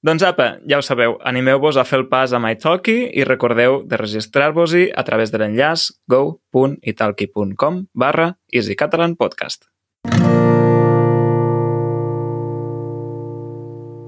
Doncs 0.05 0.21
apa, 0.21 0.59
ja 0.69 0.77
ho 0.77 0.83
sabeu, 0.85 1.15
animeu-vos 1.25 1.79
a 1.81 1.85
fer 1.89 1.97
el 1.97 2.05
pas 2.11 2.29
amb 2.37 2.45
iTalki 2.51 3.07
i 3.17 3.25
recordeu 3.25 3.79
de 3.89 3.97
registrar-vos-hi 3.97 4.91
a 4.93 5.01
través 5.07 5.33
de 5.33 5.41
l'enllaç 5.41 5.87
go.italki.com 6.05 7.85
barra 7.97 8.35
easycatalanpodcast. 8.53 9.65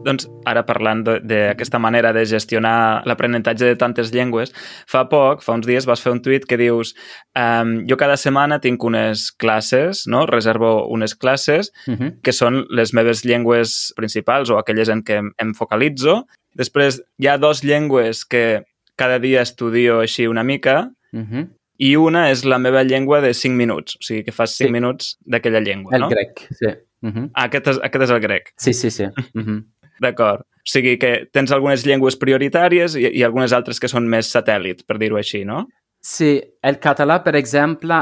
Doncs 0.07 0.27
ara 0.47 0.63
parlant 0.65 1.01
d'aquesta 1.03 1.79
manera 1.83 2.13
de 2.15 2.23
gestionar 2.25 3.03
l'aprenentatge 3.05 3.65
de 3.67 3.75
tantes 3.75 4.13
llengües, 4.15 4.53
fa 4.87 5.03
poc, 5.11 5.41
fa 5.43 5.53
uns 5.57 5.67
dies, 5.67 5.85
vas 5.89 5.99
fer 6.01 6.13
un 6.15 6.21
tuit 6.23 6.45
que 6.47 6.57
dius 6.57 6.93
um, 7.35 7.81
jo 7.89 7.97
cada 7.99 8.15
setmana 8.17 8.61
tinc 8.63 8.83
unes 8.87 9.31
classes, 9.35 10.05
no? 10.07 10.25
reservo 10.25 10.87
unes 10.87 11.15
classes 11.15 11.71
Uh 11.87 11.93
-huh. 11.95 12.11
que 12.23 12.31
són 12.31 12.65
les 12.69 12.93
meves 12.93 13.23
llengües 13.25 13.93
principals 13.95 14.49
o 14.49 14.57
aquelles 14.57 14.89
en 14.89 15.03
què 15.03 15.17
em, 15.17 15.31
em 15.37 15.53
focalitzo. 15.53 16.25
Després 16.55 17.01
hi 17.19 17.27
ha 17.27 17.37
dos 17.37 17.63
llengües 17.63 18.25
que 18.25 18.63
cada 18.95 19.19
dia 19.19 19.41
estudio 19.41 19.99
així 20.01 20.27
una 20.27 20.43
mica 20.43 20.89
Uh 21.13 21.19
-huh. 21.21 21.47
i 21.79 21.95
una 21.95 22.31
és 22.31 22.43
la 22.45 22.57
meva 22.59 22.83
llengua 22.83 23.21
de 23.21 23.33
5 23.33 23.55
minuts, 23.55 23.95
o 23.95 23.99
sigui 24.01 24.23
que 24.23 24.31
fas 24.31 24.51
5 24.57 24.67
Sí. 24.67 24.71
minuts 24.71 25.17
d'aquella 25.25 25.59
llengua, 25.59 25.95
El 25.95 26.01
no? 26.01 26.09
grec, 26.09 26.47
sí. 26.51 26.65
Uh 27.01 27.09
-huh. 27.11 27.29
Aquest, 27.33 27.67
és, 27.67 27.79
aquest 27.83 28.03
és 28.03 28.09
el 28.09 28.19
grec, 28.19 28.53
Sí, 28.57 28.73
sí, 28.73 28.89
sí. 28.91 29.03
Uh 29.05 29.41
-huh. 29.41 29.63
D'acord. 30.01 30.41
O 30.41 30.67
sigui 30.69 30.97
que 30.99 31.27
tens 31.31 31.51
algunes 31.55 31.85
llengües 31.87 32.17
prioritàries 32.19 32.95
i, 32.99 33.05
i 33.19 33.23
algunes 33.23 33.53
altres 33.55 33.79
que 33.79 33.87
són 33.87 34.07
més 34.11 34.27
satèl·lit, 34.33 34.83
per 34.87 34.97
dir-ho 34.99 35.15
així, 35.17 35.45
no? 35.47 35.65
Sí, 36.07 36.39
el 36.63 36.77
català, 36.79 37.17
per 37.23 37.33
exemple, 37.35 37.95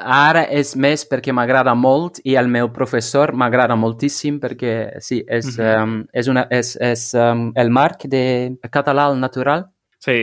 ara 0.00 0.46
és 0.50 0.72
més 0.76 1.04
perquè 1.06 1.34
m'agrada 1.36 1.74
molt 1.78 2.18
i 2.24 2.34
el 2.40 2.48
meu 2.50 2.70
professor 2.74 3.34
m'agrada 3.36 3.76
moltíssim 3.76 4.38
perquè, 4.42 4.98
sí, 5.04 5.20
és, 5.28 5.52
Mhm. 5.58 5.82
um, 5.82 6.04
és, 6.14 6.28
una, 6.28 6.46
és, 6.50 6.76
és 6.80 7.12
um, 7.14 7.52
el 7.54 7.70
marc 7.70 8.06
de 8.08 8.56
català 8.72 9.04
al 9.10 9.20
natural. 9.20 9.66
Sí, 10.00 10.16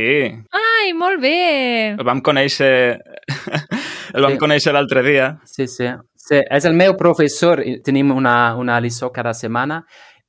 Ai, 0.52 0.94
molt 0.94 1.22
bé! 1.22 1.96
el 2.00 2.04
vam 2.04 2.22
conèixer... 2.22 2.98
el 4.16 4.22
vam 4.24 4.34
Sí. 4.34 4.40
conèixer 4.40 4.74
l'altre 4.74 5.04
dia. 5.04 5.40
Sí, 5.46 5.68
sí. 5.68 5.88
sí, 6.16 6.40
és 6.50 6.66
el 6.66 6.74
meu 6.74 6.96
professor, 6.98 7.62
tenim 7.84 8.12
una, 8.12 8.56
una 8.56 8.80
lliçó 8.82 9.12
cada 9.12 9.34
setmana 9.34 9.84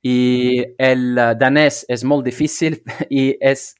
i 0.05 0.61
el 0.77 1.17
danès 1.39 1.81
és 1.89 2.03
molt 2.05 2.25
difícil 2.27 2.77
i 3.09 3.31
és 3.41 3.71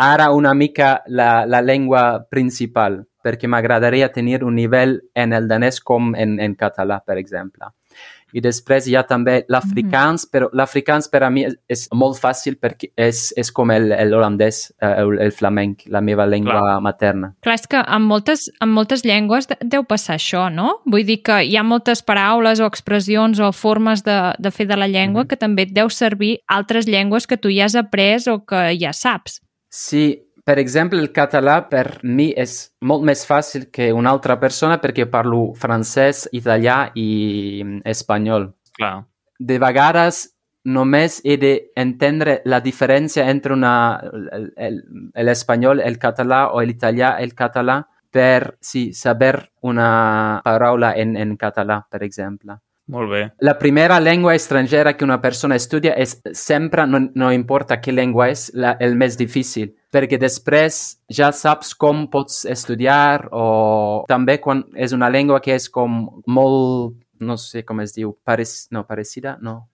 ara 0.00 0.30
una 0.32 0.54
mica 0.54 1.00
la, 1.06 1.44
la 1.44 1.60
llengua 1.60 2.24
principal 2.32 3.02
perquè 3.20 3.50
m'agradaria 3.52 4.08
tenir 4.12 4.40
un 4.44 4.56
nivell 4.56 4.96
en 5.14 5.36
el 5.36 5.48
danès 5.48 5.82
com 5.84 6.14
en, 6.16 6.38
en 6.40 6.56
català, 6.56 7.02
per 7.04 7.18
exemple. 7.20 7.68
I 8.32 8.40
després 8.40 8.86
hi 8.86 8.94
ha 8.96 9.02
també 9.02 9.44
l'africans, 9.48 10.26
però 10.30 10.48
l'africans 10.52 11.08
per 11.08 11.22
a 11.24 11.30
mi 11.30 11.44
és, 11.46 11.54
és 11.68 11.88
molt 11.92 12.18
fàcil 12.20 12.56
perquè 12.60 12.90
és, 12.96 13.32
és 13.36 13.50
com 13.52 13.70
el, 13.70 13.90
el 13.92 14.14
holandès, 14.14 14.72
eh, 14.80 14.92
el, 15.02 15.18
el 15.20 15.32
flamenc, 15.32 15.84
la 15.86 16.00
meva 16.00 16.26
llengua 16.26 16.58
Clar. 16.60 16.80
materna. 16.80 17.32
Clar, 17.42 17.54
és 17.58 17.66
que 17.66 17.80
en 17.82 18.02
moltes, 18.02 18.50
en 18.60 18.68
moltes 18.68 19.04
llengües 19.04 19.48
de- 19.48 19.58
deu 19.62 19.84
passar 19.84 20.16
això, 20.18 20.48
no? 20.52 20.80
Vull 20.86 21.04
dir 21.06 21.22
que 21.22 21.42
hi 21.44 21.56
ha 21.56 21.62
moltes 21.62 22.02
paraules 22.02 22.60
o 22.60 22.66
expressions 22.66 23.40
o 23.40 23.52
formes 23.52 24.04
de, 24.04 24.18
de 24.38 24.50
fer 24.50 24.66
de 24.66 24.76
la 24.76 24.88
llengua 24.88 25.22
Mhm. 25.24 25.28
que 25.28 25.36
també 25.36 25.62
et 25.62 25.72
deu 25.72 25.88
servir 25.90 26.38
altres 26.48 26.86
llengües 26.86 27.26
que 27.26 27.36
tu 27.36 27.48
ja 27.50 27.64
has 27.64 27.74
après 27.74 28.26
o 28.28 28.44
que 28.44 28.76
ja 28.80 28.92
saps. 28.92 29.40
Sí, 29.72 30.22
per 30.50 30.58
exemple, 30.58 30.98
el 30.98 31.12
català 31.14 31.60
per 31.70 32.00
mi 32.02 32.32
és 32.34 32.72
molt 32.82 33.04
més 33.06 33.20
fàcil 33.28 33.68
que 33.70 33.92
una 33.94 34.10
altra 34.10 34.34
persona 34.42 34.80
perquè 34.82 35.04
parlo 35.06 35.52
francès, 35.54 36.24
italià 36.34 36.88
i 36.98 37.62
mm, 37.62 37.84
espanyol. 37.92 38.48
Clar. 38.74 38.96
De 39.38 39.60
vegades 39.62 40.24
només 40.66 41.20
he 41.22 41.36
d'entendre 41.38 42.40
la 42.50 42.58
diferència 42.64 43.28
entre 43.30 43.54
una, 43.54 43.74
el- 44.10 44.50
el- 44.56 44.82
l'espanyol, 45.28 45.84
el 45.86 46.00
català 46.02 46.48
o 46.50 46.64
l'italià, 46.66 47.12
el 47.22 47.30
català 47.38 47.78
per 48.10 48.56
sí, 48.60 48.88
saber 48.92 49.36
una 49.62 50.40
paraula 50.42 50.96
en, 50.98 51.14
en 51.16 51.36
català, 51.38 51.78
per 51.88 52.02
exemple. 52.02 52.58
Molt 52.90 53.10
bé. 53.10 53.20
La 53.46 53.54
primera 53.58 54.00
lengua 54.00 54.34
estrangera 54.34 54.96
que 54.96 55.04
una 55.06 55.20
persona 55.22 55.54
estudia 55.56 55.92
és 55.94 56.16
sempre, 56.34 56.86
no, 56.90 56.98
no 57.14 57.30
importa 57.32 57.78
què 57.80 57.92
llengua 57.94 58.28
és, 58.32 58.48
la, 58.54 58.72
el 58.82 58.96
més 58.98 59.16
difícil, 59.18 59.70
perquè 59.92 60.18
després 60.18 60.98
ja 61.08 61.30
saps 61.32 61.72
com 61.78 62.08
pots 62.10 62.44
estudiar 62.50 63.28
o 63.30 64.04
també 64.10 64.40
quan 64.42 64.64
és 64.74 64.92
una 64.96 65.10
llengua 65.10 65.40
que 65.40 65.54
és 65.54 65.68
com 65.70 66.02
molt, 66.26 66.96
no 67.20 67.36
sé 67.38 67.62
com 67.64 67.80
es 67.80 67.94
diu, 67.94 68.16
parec, 68.24 68.48
no, 68.74 68.84
parecida, 68.88 69.38
no, 69.40 69.68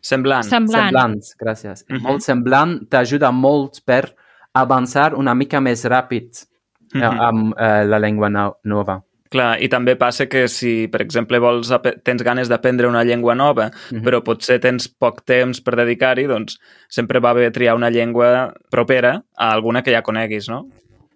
Semblant. 0.00 0.46
Semblant. 0.46 0.92
semblant, 0.92 1.16
gràcies. 1.40 1.84
Mhm. 1.88 2.02
Molt 2.06 2.22
semblant 2.22 2.76
t'ajuda 2.88 3.32
molt 3.34 3.80
per 3.84 4.14
avançar 4.54 5.12
una 5.14 5.34
mica 5.34 5.60
més 5.60 5.84
ràpid 5.84 6.46
eh, 6.94 6.98
Mhm. 6.98 7.20
amb 7.20 7.54
eh, 7.58 7.84
la 7.84 7.98
llengua 7.98 8.28
no, 8.30 8.56
nova. 8.64 9.02
Clar, 9.28 9.58
i 9.60 9.68
també 9.68 9.94
passa 10.00 10.26
que 10.26 10.46
si, 10.48 10.88
per 10.88 11.02
exemple, 11.04 11.38
vols 11.38 11.68
tens 12.04 12.22
ganes 12.24 12.48
d'aprendre 12.48 12.88
una 12.88 13.02
llengua 13.04 13.34
nova, 13.34 13.70
Mhm. 13.92 14.02
però 14.02 14.22
potser 14.24 14.58
tens 14.60 14.88
poc 14.88 15.24
temps 15.26 15.60
per 15.60 15.76
dedicar-hi, 15.76 16.26
doncs 16.26 16.58
sempre 16.88 17.20
va 17.20 17.34
bé 17.34 17.50
triar 17.50 17.74
una 17.76 17.90
llengua 17.90 18.54
propera 18.70 19.22
a 19.36 19.52
alguna 19.52 19.82
que 19.82 19.92
ja 19.92 20.02
coneguis, 20.02 20.48
no? 20.48 20.66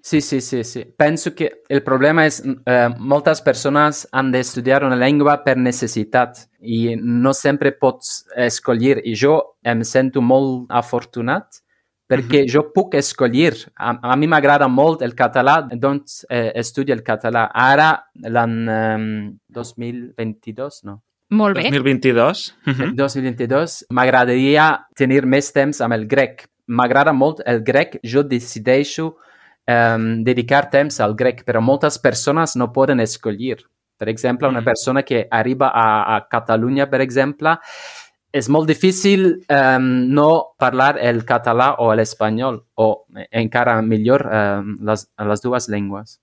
Sí, 0.05 0.21
sí, 0.21 0.41
sí, 0.41 0.65
sí. 0.65 0.85
Penso 0.99 1.33
que 1.33 1.63
el 1.69 1.81
problema 1.83 2.27
és 2.27 2.43
eh, 2.67 2.89
moltes 2.99 3.41
persones 3.41 4.09
han 4.11 4.33
d'estudiar 4.33 4.83
una 4.85 4.97
llengua 4.97 5.45
per 5.45 5.57
necessitat 5.57 6.49
i 6.61 6.97
no 6.97 7.33
sempre 7.33 7.71
pots 7.71 8.25
escollir. 8.37 9.01
I 9.05 9.15
jo 9.15 9.55
em 9.63 9.85
sento 9.85 10.21
molt 10.21 10.67
afortunat 10.69 11.63
perquè 12.09 12.45
jo 12.51 12.67
puc 12.75 12.95
escollir. 12.95 13.55
A, 13.77 13.95
a 14.13 14.17
mi 14.17 14.27
m'agrada 14.27 14.69
molt 14.69 15.03
el 15.03 15.15
català, 15.15 15.61
doncs 15.73 16.27
eh, 16.29 16.53
estudio 16.61 16.95
el 16.95 17.03
català. 17.03 17.47
Ara, 17.55 17.91
l'any 18.23 18.69
eh, 18.69 19.33
2022, 19.49 20.83
no? 20.85 21.01
Molt 21.33 21.57
bé. 21.57 21.63
2022. 21.71 22.55
Mhm. 22.67 22.95
2022, 22.97 23.85
m'agradaria 23.91 24.87
tenir 24.95 25.25
més 25.27 25.49
temps 25.53 25.81
amb 25.81 25.95
el 25.97 26.07
grec. 26.07 26.47
M'agrada 26.69 27.13
molt 27.13 27.41
el 27.47 27.63
grec, 27.65 27.99
jo 28.05 28.23
decideixo 28.23 29.15
um, 29.69 30.23
dedicar 30.25 30.69
temps 30.71 31.01
al 31.01 31.15
grec, 31.15 31.43
però 31.45 31.61
moltes 31.65 31.99
persones 31.99 32.55
no 32.57 32.71
poden 32.73 33.01
escollir. 33.01 33.59
Per 33.97 34.09
exemple, 34.09 34.49
una 34.49 34.61
Mm. 34.61 34.65
persona 34.65 35.03
que 35.03 35.29
arriba 35.31 35.69
a, 35.73 36.17
a 36.17 36.29
Catalunya, 36.29 36.89
per 36.91 37.01
exemple, 37.01 37.57
és 38.33 38.49
molt 38.49 38.67
difícil 38.69 39.45
um, 39.53 39.87
no 40.09 40.55
parlar 40.59 40.97
el 41.01 41.25
català 41.29 41.75
o 41.79 41.93
l'espanyol, 41.95 42.63
o 42.75 43.05
eh, 43.17 43.29
encara 43.43 43.81
millor 43.83 44.25
um, 44.27 44.77
les, 44.89 45.07
les 45.19 45.45
dues 45.45 45.69
llengües. 45.69 46.19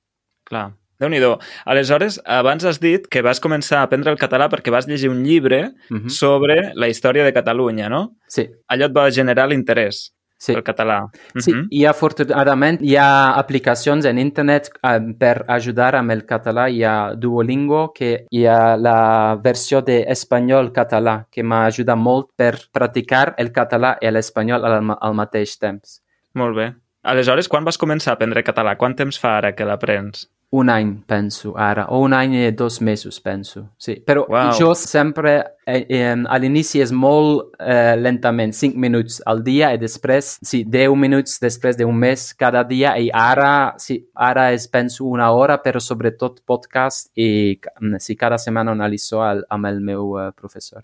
Clar. 0.50 0.72
déu 1.00 1.08
nhi 1.10 1.20
Aleshores, 1.66 2.20
abans 2.26 2.66
has 2.66 2.80
dit 2.80 3.06
que 3.08 3.22
vas 3.22 3.40
començar 3.40 3.80
a 3.80 3.84
aprendre 3.88 4.12
el 4.12 4.18
català 4.20 4.50
perquè 4.50 4.72
vas 4.72 4.88
llegir 4.88 5.10
un 5.10 5.24
llibre 5.24 5.72
Mhm. 5.90 6.10
sobre 6.10 6.74
la 6.76 6.90
història 6.90 7.24
de 7.24 7.32
Catalunya, 7.34 7.88
no? 7.90 8.16
Sí, 8.28 8.50
Allò 8.68 8.86
et 8.86 8.96
va 8.96 9.10
generar 9.10 9.48
l'interès 9.48 10.12
sí. 10.40 10.54
pel 10.56 10.64
català. 10.64 10.98
Sí, 11.38 11.52
Mhm. 11.54 11.68
i 11.70 11.84
afortunadament 11.86 12.80
hi 12.82 12.96
ha 12.96 13.36
aplicacions 13.38 14.06
en 14.06 14.18
internet 14.18 14.70
eh, 14.82 15.00
per 15.20 15.44
ajudar 15.48 15.96
amb 16.00 16.12
el 16.12 16.26
català. 16.26 16.70
Hi 16.72 16.82
ha 16.84 17.14
Duolingo, 17.16 17.92
que 17.94 18.26
hi 18.32 18.46
ha 18.48 18.78
la 18.78 19.36
versió 19.44 19.82
d'espanyol-català, 19.82 21.26
que 21.32 21.44
m'ajuda 21.44 21.96
molt 21.96 22.30
per 22.38 22.56
practicar 22.72 23.34
el 23.38 23.52
català 23.52 23.98
i 24.02 24.10
l'espanyol 24.12 24.64
al, 24.66 24.96
al 25.00 25.14
mateix 25.14 25.58
temps. 25.60 26.00
Molt 26.36 26.56
bé. 26.56 26.74
Aleshores, 27.04 27.48
quan 27.48 27.64
vas 27.66 27.78
començar 27.80 28.12
a 28.12 28.14
aprendre 28.18 28.44
català? 28.44 28.76
Quant 28.78 28.96
temps 28.96 29.18
fa 29.20 29.38
ara 29.38 29.54
que 29.56 29.66
l'aprens? 29.66 30.28
Un 30.52 30.70
any, 30.74 30.96
penso, 31.06 31.52
ara, 31.62 31.84
o 31.94 32.00
un 32.02 32.14
any 32.18 32.34
i 32.34 32.52
dos 32.58 32.80
mesos, 32.82 33.20
penso. 33.22 33.68
Sí, 33.78 34.00
però 34.02 34.24
Wow. 34.28 34.52
jo 34.58 34.74
sempre, 34.74 35.44
eh, 35.68 35.86
eh, 35.88 36.16
a 36.26 36.38
l'inici 36.42 36.82
és 36.82 36.92
molt 36.92 37.54
eh, 37.60 37.96
lentament, 37.96 38.52
5 38.52 38.74
minuts 38.76 39.22
al 39.28 39.44
dia 39.44 39.70
i 39.74 39.78
després, 39.78 40.40
sí, 40.42 40.64
10 40.66 40.96
minuts 40.98 41.38
després 41.40 41.78
d'un 41.78 41.94
mes 41.94 42.34
cada 42.34 42.64
dia 42.64 42.96
i 42.98 43.12
ara, 43.14 43.76
sí, 43.78 44.00
ara 44.16 44.52
és, 44.52 44.66
penso, 44.68 45.06
una 45.06 45.30
hora, 45.32 45.60
però 45.62 45.80
sobretot 45.80 46.42
podcast 46.48 47.12
i 47.16 47.60
mm, 47.80 48.00
sí, 48.00 48.16
cada 48.16 48.40
setmana 48.42 48.72
una 48.72 48.90
lliçó 48.90 49.22
al, 49.22 49.46
amb 49.50 49.68
el 49.70 49.82
meu 49.82 50.18
eh, 50.18 50.32
professor. 50.36 50.82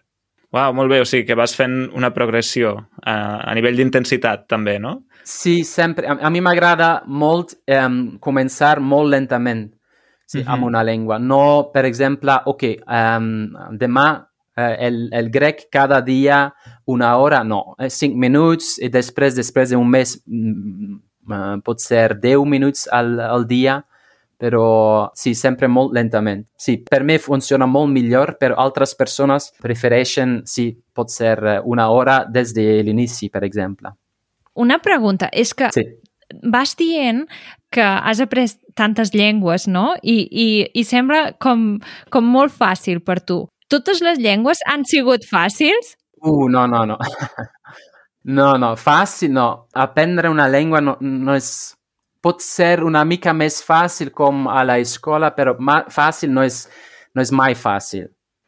Uau, 0.55 0.73
molt 0.77 0.91
bé. 0.91 1.01
O 1.03 1.07
sigui, 1.07 1.25
que 1.27 1.35
vas 1.35 1.51
fent 1.57 1.89
una 1.97 2.13
progressió 2.15 2.75
a, 3.03 3.15
a 3.43 3.55
nivell 3.57 3.75
d'intensitat, 3.75 4.45
també, 4.51 4.77
no? 4.79 5.01
Sí, 5.27 5.63
sempre. 5.67 6.07
A, 6.07 6.15
a 6.27 6.31
mi 6.31 6.39
m'agrada 6.45 7.01
molt 7.07 7.57
um, 7.67 7.97
començar 8.23 8.77
molt 8.79 9.11
lentament 9.11 9.65
sí, 10.25 10.39
Mhm. 10.43 10.47
amb 10.53 10.63
una 10.69 10.83
llengua. 10.83 11.19
No, 11.19 11.71
per 11.73 11.83
exemple, 11.85 12.39
ok, 12.45 12.63
um, 12.87 13.27
demà 13.77 14.07
eh, 14.57 14.75
el, 14.87 15.09
el 15.11 15.29
grec 15.29 15.67
cada 15.71 15.99
dia 16.01 16.53
una 16.87 17.17
hora, 17.17 17.43
no, 17.43 17.75
eh, 17.77 17.89
cinc 17.89 18.15
minuts 18.15 18.77
i 18.79 18.87
després, 18.89 19.35
després 19.35 19.69
d'un 19.73 19.89
mes 19.89 20.15
mm, 20.25 20.95
eh, 21.31 21.57
pot 21.65 21.83
ser 21.83 22.15
10 22.21 22.45
minuts 22.47 22.87
al, 22.91 23.19
al 23.19 23.45
dia, 23.45 23.81
però 24.37 25.11
sí, 25.15 25.33
sempre 25.35 25.67
molt 25.67 25.93
lentament. 25.95 26.45
Sí, 26.57 26.77
per 26.77 27.03
mi 27.03 27.17
funciona 27.17 27.65
molt 27.65 27.91
millor, 27.93 28.35
però 28.39 28.57
altres 28.57 28.95
persones 28.95 29.51
prefereixen, 29.61 30.41
sí, 30.45 30.71
pot 30.93 31.09
ser 31.11 31.37
eh, 31.45 31.59
una 31.63 31.89
hora 31.89 32.23
des 32.29 32.53
de 32.53 32.83
l'inici, 32.83 33.29
per 33.29 33.43
exemple. 33.43 33.93
Una 34.55 34.79
pregunta, 34.79 35.29
és 35.31 35.53
que 35.53 35.71
Sí. 35.71 35.83
vas 36.43 36.75
dient 36.75 37.25
que 37.71 37.81
has 37.83 38.21
après 38.21 38.47
tantes 38.75 39.13
llengües, 39.13 39.67
no? 39.67 39.95
I, 40.01 40.27
i, 40.31 40.47
i 40.73 40.83
sembla 40.83 41.33
com, 41.39 41.79
com 42.09 42.23
molt 42.23 42.53
fàcil 42.55 43.01
per 43.03 43.19
tu. 43.21 43.45
Totes 43.67 44.01
les 44.01 44.19
llengües 44.19 44.59
han 44.67 44.85
sigut 44.85 45.25
fàcils? 45.27 45.95
Uh, 46.21 46.47
no, 46.49 46.67
no, 46.67 46.85
no. 46.85 46.97
no, 48.37 48.57
no, 48.57 48.75
fàcil 48.75 49.33
no. 49.33 49.67
Aprendre 49.73 50.29
una 50.29 50.47
llengua 50.49 50.81
no, 50.81 50.97
no 51.01 51.35
és... 51.35 51.74
Pot 52.25 52.41
ser 52.41 52.79
una 52.81 53.03
mica 53.05 53.35
més 53.37 53.59
fàcil 53.61 54.09
com 54.09 54.47
a 54.49 54.63
la 54.65 54.79
escola, 54.81 55.29
però 55.35 55.53
fàcil 55.93 56.33
no 56.33 56.41
és, 56.45 56.63
no 57.13 57.21
és 57.21 57.31
mai 57.31 57.53
fàcil. 57.53 58.07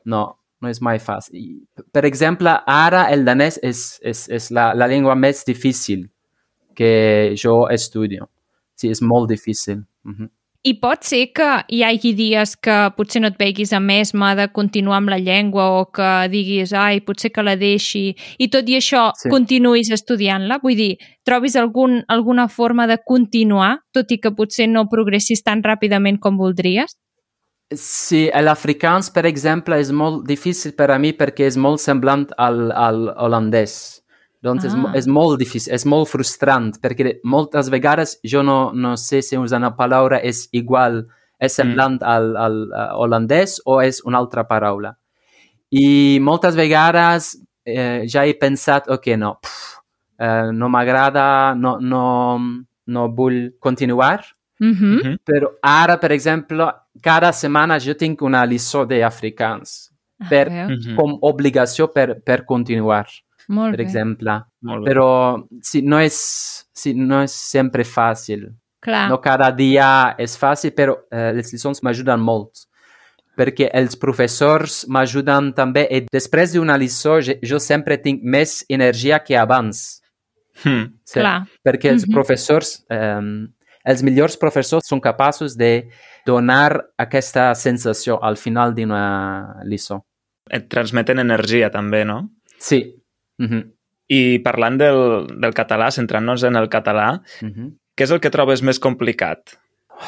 No, 0.10 0.24
no 0.62 0.72
és 0.72 0.82
mai 0.82 0.98
fàcil. 0.98 1.60
Per 1.94 2.04
exemple, 2.10 2.56
ara 2.66 3.06
el 3.14 3.26
danès 3.28 3.60
és, 3.62 3.84
és, 4.02 4.24
és 4.34 4.50
la, 4.56 4.72
la 4.74 4.88
llengua 4.90 5.14
més 5.16 5.44
difícil 5.46 6.08
que 6.78 7.36
jo 7.38 7.68
estudio. 7.74 8.30
Sí, 8.78 8.90
és 8.94 9.02
molt 9.02 9.30
difícil. 9.30 9.84
Uh 10.06 10.14
-huh. 10.14 10.30
I 10.68 10.74
pot 10.82 11.06
ser 11.08 11.30
que 11.32 11.48
hi 11.72 11.80
hagi 11.86 12.12
dies 12.18 12.58
que 12.60 12.76
potser 12.98 13.22
no 13.24 13.30
et 13.32 13.38
veguis 13.40 13.72
a 13.72 13.80
mesma 13.80 14.34
de 14.36 14.50
continuar 14.52 14.98
amb 15.00 15.14
la 15.14 15.20
llengua 15.22 15.68
o 15.78 15.86
que 15.96 16.10
diguis, 16.34 16.74
ai, 16.76 17.00
potser 17.06 17.32
que 17.32 17.46
la 17.46 17.56
deixi, 17.56 18.10
i 18.38 18.50
tot 18.52 18.68
i 18.68 18.76
això 18.76 19.12
Sí. 19.16 19.30
continuïs 19.32 19.92
estudiant-la? 19.96 20.60
Vull 20.64 20.76
dir, 20.76 20.98
trobis 21.24 21.56
algun, 21.56 22.04
alguna 22.10 22.50
forma 22.50 22.88
de 22.88 22.98
continuar, 23.06 23.80
tot 23.94 24.12
i 24.12 24.18
que 24.20 24.32
potser 24.32 24.68
no 24.68 24.90
progressis 24.90 25.44
tan 25.44 25.64
ràpidament 25.64 26.20
com 26.20 26.38
voldries? 26.38 26.98
Sí, 27.74 28.30
l'afrikaans, 28.32 29.10
per 29.12 29.26
exemple, 29.26 29.80
és 29.80 29.92
molt 29.92 30.26
difícil 30.28 30.74
per 30.74 30.92
a 30.92 30.98
mi 30.98 31.14
perquè 31.14 31.48
és 31.48 31.58
molt 31.58 31.80
semblant 31.80 32.28
al, 32.38 32.72
al 32.72 33.10
holandès. 33.16 34.02
Doncs 34.44 34.66
és, 34.66 34.74
Ah. 34.74 34.92
és 34.96 35.08
molt 35.08 35.40
difícil, 35.40 35.74
és 35.74 35.86
molt 35.86 36.08
frustrant, 36.08 36.72
perquè 36.80 37.20
moltes 37.24 37.70
vegades 37.70 38.20
jo 38.24 38.44
no, 38.44 38.72
no 38.74 38.96
sé 38.96 39.22
si 39.22 39.36
una 39.36 39.76
paraula 39.76 40.20
és 40.24 40.48
igual, 40.52 41.08
és 41.40 41.54
semblant 41.54 41.98
al, 42.04 42.36
al 42.38 42.56
uh, 42.70 42.94
holandès 43.02 43.60
o 43.66 43.82
és 43.82 44.02
una 44.06 44.18
altra 44.18 44.44
paraula. 44.48 44.96
I 45.72 46.20
moltes 46.22 46.56
vegades 46.56 47.36
eh, 47.66 48.06
ja 48.08 48.24
he 48.26 48.34
pensat, 48.40 48.88
ok, 48.90 49.08
no, 49.18 49.36
pff, 49.42 49.80
eh, 50.20 50.52
no 50.54 50.70
m'agrada, 50.70 51.54
no, 51.56 51.78
no, 51.82 52.40
no 52.88 53.08
vull 53.10 53.54
continuar, 53.60 54.24
Mm 54.60 54.74
-hmm. 54.74 55.04
Mhm. 55.04 55.18
però 55.24 55.48
ara, 55.62 55.98
per 55.98 56.12
exemple, 56.12 56.66
cada 57.02 57.32
setmana 57.32 57.78
jo 57.80 57.94
tinc 57.94 58.22
una 58.22 58.44
lliçó 58.46 58.86
d'afrikaans 58.88 59.92
per, 60.30 60.50
Mhm. 60.50 60.96
com 60.96 61.18
obligació 61.22 61.92
per, 61.94 62.22
per 62.24 62.44
continuar, 62.46 63.06
Molt 63.48 63.74
per 63.76 63.78
bé. 63.78 63.84
exemple. 63.84 64.38
Molt 64.62 64.84
bé. 64.86 64.92
Però 64.92 65.10
sí, 65.64 65.82
no 65.82 66.00
és, 66.04 66.66
sí, 66.74 66.94
no 66.94 67.22
és 67.24 67.32
sempre 67.32 67.84
fàcil. 67.84 68.48
Clar. 68.84 69.10
No 69.10 69.18
cada 69.24 69.50
dia 69.52 70.16
és 70.20 70.38
fàcil, 70.38 70.72
però 70.76 70.96
eh, 71.12 71.32
les 71.34 71.52
lliçons 71.54 71.82
m'ajuden 71.84 72.20
molt. 72.20 72.66
Perquè 73.38 73.70
els 73.74 73.96
professors 73.96 74.86
m'ajuden 74.90 75.52
també 75.54 75.86
i 75.94 76.02
després 76.12 76.54
d'una 76.54 76.78
lliçó 76.78 77.20
jo, 77.22 77.36
jo 77.44 77.60
sempre 77.62 77.98
tinc 78.02 78.24
més 78.24 78.64
energia 78.70 79.20
que 79.24 79.38
abans. 79.38 80.02
Hmm. 80.64 80.88
Sí, 81.06 81.20
Clar. 81.20 81.44
Perquè 81.64 81.92
els 81.92 82.08
Mhm. 82.08 82.14
professors, 82.14 82.84
eh, 82.90 83.48
els 83.86 84.02
millors 84.04 84.36
professors 84.38 84.88
són 84.88 85.00
capaços 85.00 85.56
de 85.56 85.88
donar 86.26 86.82
aquesta 86.98 87.54
sensació 87.56 88.18
al 88.22 88.36
final 88.38 88.74
d'una 88.74 89.62
lliçó. 89.66 90.02
Et 90.50 90.68
transmeten 90.70 91.20
energia, 91.20 91.70
també, 91.70 92.04
no? 92.06 92.30
Sí. 92.60 92.96
Mhm, 93.40 93.64
I 94.10 94.40
parlant 94.40 94.78
del, 94.80 95.28
del 95.42 95.54
català, 95.54 95.90
centrant-nos 95.92 96.44
en 96.48 96.56
el 96.56 96.70
català, 96.70 97.22
mhm. 97.42 97.74
què 97.98 98.04
és 98.06 98.12
el 98.12 98.20
que 98.24 98.30
trobes 98.32 98.62
més 98.64 98.80
complicat? 98.80 99.58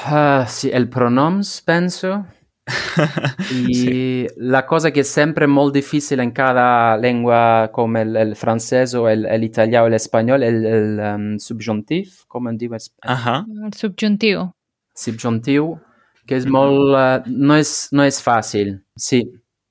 Ah, 0.05 0.45
sí, 0.47 0.69
el 0.71 0.87
pronoms, 0.89 1.61
penso. 1.65 2.25
I 3.51 3.73
Sí. 3.73 4.27
la 4.37 4.65
cosa 4.67 4.91
que 4.91 5.01
és 5.01 5.09
sempre 5.09 5.47
molt 5.47 5.73
difícil 5.73 6.19
en 6.21 6.31
cada 6.31 6.97
llengua 7.01 7.71
com 7.73 7.97
el, 7.97 8.15
el 8.15 8.35
francès 8.35 8.93
o 8.93 9.07
el- 9.09 9.25
l'italià 9.41 9.81
o 9.83 9.89
l'espanyol, 9.89 10.43
el, 10.43 10.65
el 10.65 10.99
um, 10.99 11.25
subjuntif, 11.39 12.23
com 12.27 12.47
en 12.47 12.57
diu 12.57 12.75
es- 12.75 12.91
Ahà. 13.03 13.43
El 13.65 13.73
subjuntiu. 13.73 14.51
subjuntiu, 14.95 15.79
que 16.27 16.35
és 16.37 16.45
molt... 16.45 16.93
Uh, 16.93 17.23
no, 17.31 17.55
és, 17.57 17.89
no 17.91 18.03
és 18.05 18.21
fàcil. 18.21 18.75
Sí, 18.95 19.23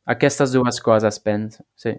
aquestes 0.06 0.52
dues 0.52 0.80
coses, 0.82 1.20
penso. 1.20 1.62
Sí. 1.76 1.94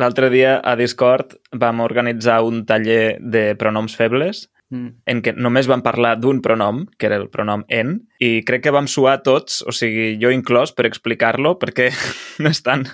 L'altre 0.00 0.30
dia 0.32 0.56
a 0.64 0.76
Discord 0.76 1.36
vam 1.52 1.82
organitzar 1.84 2.40
un 2.46 2.64
taller 2.64 3.18
de 3.20 3.52
pronoms 3.60 3.96
febles 3.96 4.46
Mm. 4.72 4.88
en 5.04 5.18
què 5.20 5.34
només 5.36 5.66
vam 5.68 5.82
parlar 5.84 6.14
d'un 6.16 6.38
pronom, 6.40 6.86
que 6.96 7.04
era 7.10 7.18
el 7.20 7.26
pronom 7.32 7.66
en, 7.68 7.98
i 8.24 8.40
crec 8.48 8.62
que 8.64 8.72
vam 8.72 8.86
suar 8.88 9.18
tots, 9.20 9.60
o 9.68 9.74
sigui, 9.76 10.14
jo 10.22 10.30
inclòs, 10.32 10.72
per 10.72 10.86
explicar-lo, 10.88 11.58
perquè 11.60 11.90
no 12.42 12.48
és 12.48 12.62
tan, 12.64 12.86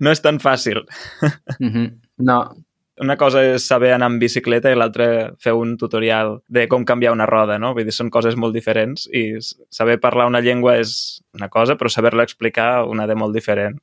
no 0.00 0.12
és 0.12 0.20
tan 0.20 0.42
fàcil. 0.44 0.84
Mhm. 1.56 1.86
No, 2.28 2.38
una 3.00 3.16
cosa 3.16 3.40
és 3.48 3.64
saber 3.64 3.94
anar 3.94 4.10
amb 4.10 4.20
bicicleta 4.20 4.70
i 4.70 4.76
l'altra 4.76 5.32
fer 5.40 5.56
un 5.56 5.78
tutorial 5.80 6.42
de 6.52 6.68
com 6.68 6.84
canviar 6.84 7.16
una 7.16 7.26
roda, 7.26 7.56
no? 7.58 7.72
Vull 7.72 7.88
dir, 7.88 7.96
són 7.96 8.12
coses 8.12 8.36
molt 8.36 8.52
diferents 8.52 9.08
i 9.08 9.40
saber 9.72 10.02
parlar 10.04 10.28
una 10.28 10.44
llengua 10.44 10.76
és 10.84 11.22
una 11.32 11.48
cosa, 11.48 11.80
però 11.80 11.88
saber-la 11.88 12.28
explicar 12.28 12.84
una 12.84 13.08
de 13.08 13.16
molt 13.16 13.32
diferent. 13.32 13.80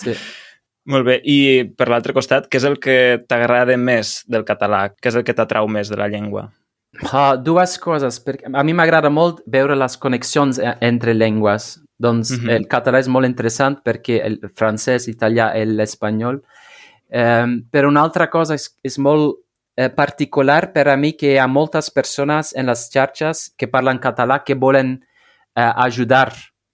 Sí. 0.00 0.16
Molt 0.86 1.04
bé, 1.04 1.18
i 1.28 1.64
per 1.76 1.90
l'altre 1.92 2.14
costat, 2.16 2.48
què 2.48 2.56
és 2.56 2.64
el 2.64 2.78
que 2.80 2.96
t'agrada 3.28 3.76
més 3.76 4.22
del 4.26 4.46
català? 4.48 4.88
Què 4.96 5.10
és 5.12 5.18
el 5.20 5.24
que 5.24 5.34
t'atrau 5.36 5.68
més 5.68 5.90
de 5.92 5.98
la 6.00 6.08
llengua? 6.08 6.48
Uh, 7.04 7.36
dues 7.38 7.76
coses. 7.78 8.18
Perquè 8.24 8.48
a 8.52 8.64
mi 8.66 8.72
m'agrada 8.74 9.10
molt 9.12 9.42
veure 9.46 9.76
les 9.78 9.96
connexions 10.00 10.58
eh, 10.58 10.72
entre 10.80 11.14
llengües. 11.14 11.76
Doncs 12.00 12.30
Mhm. 12.32 12.48
el 12.50 12.66
català 12.66 12.98
és 12.98 13.08
molt 13.08 13.26
interessant 13.26 13.76
perquè 13.84 14.24
el 14.24 14.40
francès, 14.56 15.06
italià 15.06 15.52
i 15.54 15.66
l'espanyol. 15.66 16.40
Um, 17.12 17.62
però 17.70 17.88
una 17.88 18.00
altra 18.02 18.28
cosa 18.30 18.54
és, 18.54 18.70
és 18.82 18.96
molt 18.98 19.36
eh, 19.76 19.88
particular 19.90 20.72
per 20.72 20.88
a 20.88 20.96
mi 20.96 21.12
que 21.12 21.32
hi 21.34 21.38
ha 21.38 21.46
moltes 21.46 21.90
persones 21.90 22.54
en 22.56 22.66
les 22.66 22.88
xarxes 22.90 23.50
que 23.58 23.66
parlen 23.68 23.98
català 23.98 24.44
que 24.44 24.54
volen 24.54 25.00
eh, 25.56 25.72
ajudar. 25.76 26.32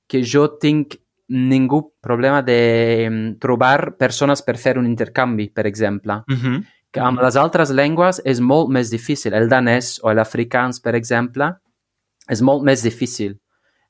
Que 0.08 0.22
jo 0.22 0.46
tinc 0.60 0.94
ningú 1.28 1.92
problema 2.00 2.42
de 2.42 3.08
mm, 3.10 3.38
trobar 3.42 3.96
persones 3.98 4.42
per 4.42 4.56
fer 4.58 4.76
un 4.78 4.86
intercanvi, 4.86 5.50
per 5.50 5.66
exemple 5.66 6.22
Uh 6.28 6.36
-huh. 6.36 6.64
que 6.92 7.00
amb 7.00 7.20
les 7.20 7.36
altres 7.36 7.70
llengües 7.70 8.20
és 8.24 8.40
molt 8.40 8.70
més 8.70 8.90
difícil. 8.90 9.34
El 9.34 9.48
danès 9.48 10.00
o 10.02 10.12
l'africans, 10.12 10.80
per 10.80 10.94
exemple, 10.94 11.56
és 12.28 12.40
molt 12.40 12.62
més 12.62 12.82
difícil. 12.82 13.38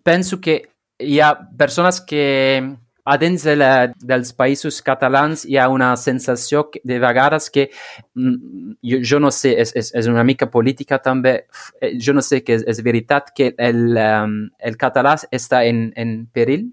Penso 0.02 0.40
que 0.40 0.62
hi 0.98 1.20
ha 1.20 1.34
persones 1.56 2.00
que 2.00 2.76
a 3.06 3.16
dins 3.16 3.42
de 3.44 3.54
la, 3.54 3.92
dels 4.02 4.32
països 4.34 4.80
catalans 4.82 5.44
hi 5.46 5.56
ha 5.56 5.68
una 5.70 5.92
sensació 5.96 6.64
que, 6.70 6.80
de 6.84 6.98
vegades 6.98 7.48
que 7.54 7.68
mm, 8.14 8.72
jo, 8.82 8.98
jo 9.10 9.20
no 9.20 9.30
sé, 9.30 9.54
és, 9.62 9.72
és, 9.76 9.92
és 9.94 10.08
una 10.10 10.24
mica 10.24 10.48
política 10.50 10.98
també, 10.98 11.46
eh, 11.80 11.92
jo 12.02 12.12
no 12.12 12.24
sé 12.26 12.42
que 12.42 12.58
és, 12.58 12.64
és 12.66 12.82
veritat 12.82 13.30
que 13.36 13.52
el, 13.58 13.94
um, 13.94 14.34
el 14.58 14.76
català 14.76 15.14
està 15.30 15.62
en, 15.64 15.92
en 15.94 16.26
perill 16.34 16.72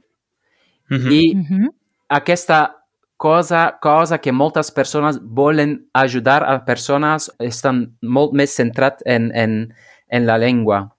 -huh. 0.98 1.12
i 1.12 1.36
Uh 1.36 1.44
-huh. 1.50 1.70
aquesta 2.10 2.84
cosa, 3.18 3.78
cosa 3.82 4.18
que 4.18 4.32
moltes 4.32 4.72
persones 4.72 5.20
volen 5.22 5.88
ajudar 5.94 6.44
a 6.44 6.66
persones 6.66 7.32
estan 7.40 7.96
molt 8.02 8.34
més 8.34 8.56
centrat 8.56 9.02
en, 9.06 9.32
en, 9.36 9.74
en 10.10 10.26
la 10.26 10.38
llengua. 10.38 10.90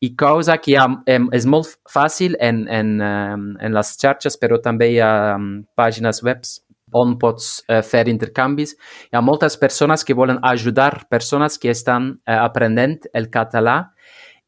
I 0.00 0.14
cosa 0.16 0.58
que 0.58 0.78
ha, 0.78 0.86
em, 1.06 1.28
és 1.32 1.46
molt 1.46 1.66
fàcil 1.88 2.36
en, 2.40 2.68
en, 2.68 3.00
en 3.60 3.72
les 3.72 3.96
xarxes, 4.00 4.36
però 4.40 4.58
també 4.60 4.90
hi 4.92 5.00
ha 5.00 5.38
pàgines 5.76 6.22
webs 6.22 6.64
on 6.94 7.16
pots 7.18 7.64
uh, 7.68 7.82
fer 7.82 8.06
intercanvis. 8.08 8.74
Hi 9.10 9.18
ha 9.18 9.22
moltes 9.24 9.58
persones 9.60 10.04
que 10.04 10.16
volen 10.16 10.38
ajudar 10.42 11.06
persones 11.10 11.58
que 11.58 11.72
estan 11.72 12.14
uh, 12.14 12.38
aprenent 12.44 13.08
el 13.12 13.30
català 13.34 13.80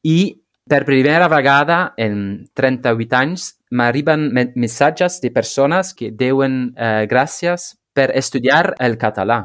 i 0.07 0.37
per 0.68 0.85
primera 0.85 1.29
vegada 1.29 1.94
en 1.96 2.46
38 2.55 3.16
anys 3.16 3.52
m'arriben 3.70 4.29
missatges 4.59 5.20
de 5.22 5.31
persones 5.31 5.92
que 5.94 6.11
diuen 6.11 6.72
uh, 6.74 7.07
gràcies 7.07 7.74
per 7.94 8.11
estudiar 8.18 8.74
el 8.83 8.98
català. 8.98 9.44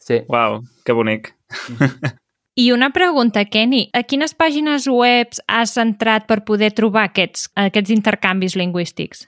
Sí. 0.00 0.22
Uau, 0.28 0.60
que 0.84 0.94
bonic. 0.96 1.34
I 2.56 2.70
una 2.72 2.90
pregunta, 2.90 3.44
Kenny. 3.44 3.88
A 3.94 4.02
quines 4.02 4.34
pàgines 4.36 4.86
webs 4.90 5.42
has 5.48 5.76
entrat 5.80 6.26
per 6.28 6.42
poder 6.46 6.72
trobar 6.76 7.08
aquests, 7.10 7.48
aquests 7.56 7.92
intercanvis 7.94 8.56
lingüístics? 8.58 9.26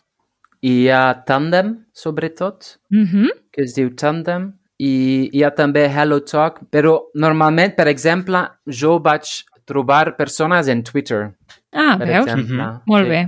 Hi 0.62 0.88
ha 0.90 1.24
Tandem, 1.26 1.76
sobretot, 1.92 2.78
Uh 2.92 3.06
-huh. 3.06 3.30
que 3.52 3.62
es 3.62 3.74
diu 3.74 3.90
Tandem, 3.94 4.52
i 4.78 5.30
hi 5.32 5.42
ha 5.44 5.50
també 5.50 5.86
Hello 5.86 6.20
Talk, 6.20 6.60
però 6.70 6.98
normalment, 7.14 7.74
per 7.76 7.88
exemple, 7.88 8.48
jo 8.66 8.98
vaig 8.98 9.44
trobar 9.66 10.16
persones 10.16 10.68
en 10.68 10.82
Twitter, 10.82 11.30
Ah, 11.72 11.96
per 11.98 12.08
veus? 12.08 12.26
exemple. 12.26 12.66
Molt 12.86 13.04
sí. 13.06 13.10
bé, 13.10 13.22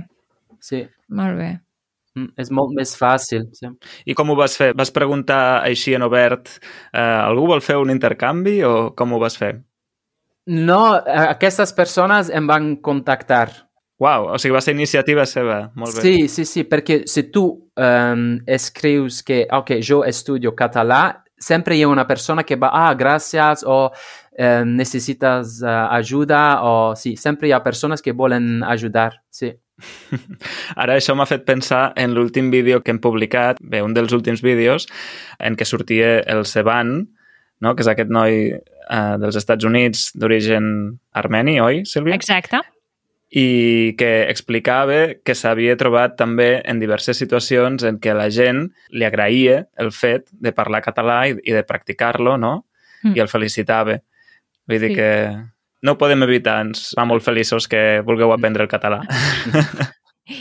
Sí, 0.65 0.87
molt 1.09 1.37
bé. 1.37 1.59
Mm, 2.15 2.31
és 2.39 2.49
molt 2.49 2.71
més 2.73 2.95
fàcil. 2.97 3.43
Sí. 3.53 3.67
I 4.05 4.13
com 4.15 4.29
ho 4.31 4.35
vas 4.35 4.55
fer? 4.57 4.73
Vas 4.73 4.89
preguntar 4.91 5.61
així 5.63 5.93
en 5.93 6.01
obert 6.07 6.47
eh, 6.93 6.99
algú 6.99 7.45
vol 7.47 7.61
fer 7.61 7.75
un 7.77 7.91
intercanvi 7.91 8.63
o 8.63 8.91
com 8.95 9.13
ho 9.13 9.19
vas 9.19 9.35
fer? 9.37 9.57
No, 10.47 10.95
aquestes 11.05 11.73
persones 11.73 12.29
em 12.29 12.47
van 12.47 12.75
contactar. 12.77 13.49
Uau, 13.99 14.27
o 14.33 14.37
sigui, 14.37 14.53
va 14.53 14.61
ser 14.61 14.73
iniciativa 14.75 15.25
seva. 15.25 15.71
Molt 15.75 15.95
bé. 15.97 16.01
Sí, 16.01 16.27
sí, 16.27 16.45
sí, 16.45 16.63
perquè 16.67 17.03
si 17.07 17.23
tu 17.31 17.45
um, 17.77 18.25
escrius 18.47 19.21
que, 19.23 19.45
ok, 19.51 19.77
jo 19.81 20.03
estudio 20.03 20.51
català, 20.55 21.21
sempre 21.39 21.75
hi 21.75 21.83
ha 21.83 21.87
una 21.91 22.05
persona 22.07 22.43
que 22.43 22.55
va, 22.59 22.69
ah, 22.73 22.93
gràcies, 22.95 23.63
o 23.67 23.89
eh, 24.37 24.63
necessites 24.65 25.61
uh, 25.63 25.87
ajuda, 25.95 26.61
o 26.63 26.95
sí, 26.95 27.15
sempre 27.17 27.47
hi 27.47 27.53
ha 27.55 27.63
persones 27.63 28.01
que 28.01 28.13
volen 28.13 28.63
ajudar, 28.63 29.21
sí. 29.29 29.53
Ara 30.81 30.95
això 30.95 31.15
m'ha 31.15 31.27
fet 31.27 31.43
pensar 31.47 31.89
en 31.99 32.13
l'últim 32.15 32.51
vídeo 32.51 32.81
que 32.83 32.93
hem 32.93 33.01
publicat, 33.03 33.59
bé, 33.59 33.81
un 33.83 33.95
dels 33.95 34.13
últims 34.15 34.43
vídeos, 34.43 34.87
en 35.39 35.57
què 35.59 35.67
sortia 35.67 36.19
el 36.31 36.45
Seban, 36.47 37.01
no? 37.59 37.75
que 37.75 37.83
és 37.83 37.91
aquest 37.91 38.11
noi 38.11 38.55
eh, 38.55 39.15
dels 39.21 39.35
Estats 39.39 39.67
Units 39.67 40.11
d'origen 40.15 40.95
armeni, 41.15 41.59
oi, 41.63 41.83
Sílvia? 41.87 42.15
Exacte. 42.19 42.63
i 43.35 43.95
que 43.99 44.29
explicava 44.31 45.17
que 45.25 45.33
s'havia 45.35 45.73
trobat 45.75 46.13
també 46.15 46.61
en 46.63 46.77
diverses 46.79 47.17
situacions 47.19 47.83
en 47.83 47.97
què 47.99 48.13
la 48.15 48.29
gent 48.31 48.69
li 48.93 49.03
agraïa 49.03 49.65
el 49.81 49.89
fet 49.91 50.29
de 50.31 50.53
parlar 50.55 50.83
català 50.85 51.17
i, 51.27 51.33
i 51.43 51.51
de 51.51 51.65
practicar-lo, 51.67 52.37
no? 52.39 52.53
Mm. 53.01 53.15
I 53.17 53.23
el 53.25 53.27
felicitava. 53.27 53.97
Vull 54.67 54.79
dir 54.79 54.89
Sí. 54.89 54.95
que 54.95 55.09
no 55.83 55.91
ho 55.93 55.97
podem 55.97 56.23
evitar, 56.23 56.61
ens 56.65 56.93
fa 56.95 57.05
molt 57.05 57.21
feliços 57.23 57.67
que 57.67 58.01
vulgueu 58.05 58.31
aprendre 58.33 58.63
el 58.63 58.69
català. 58.69 59.01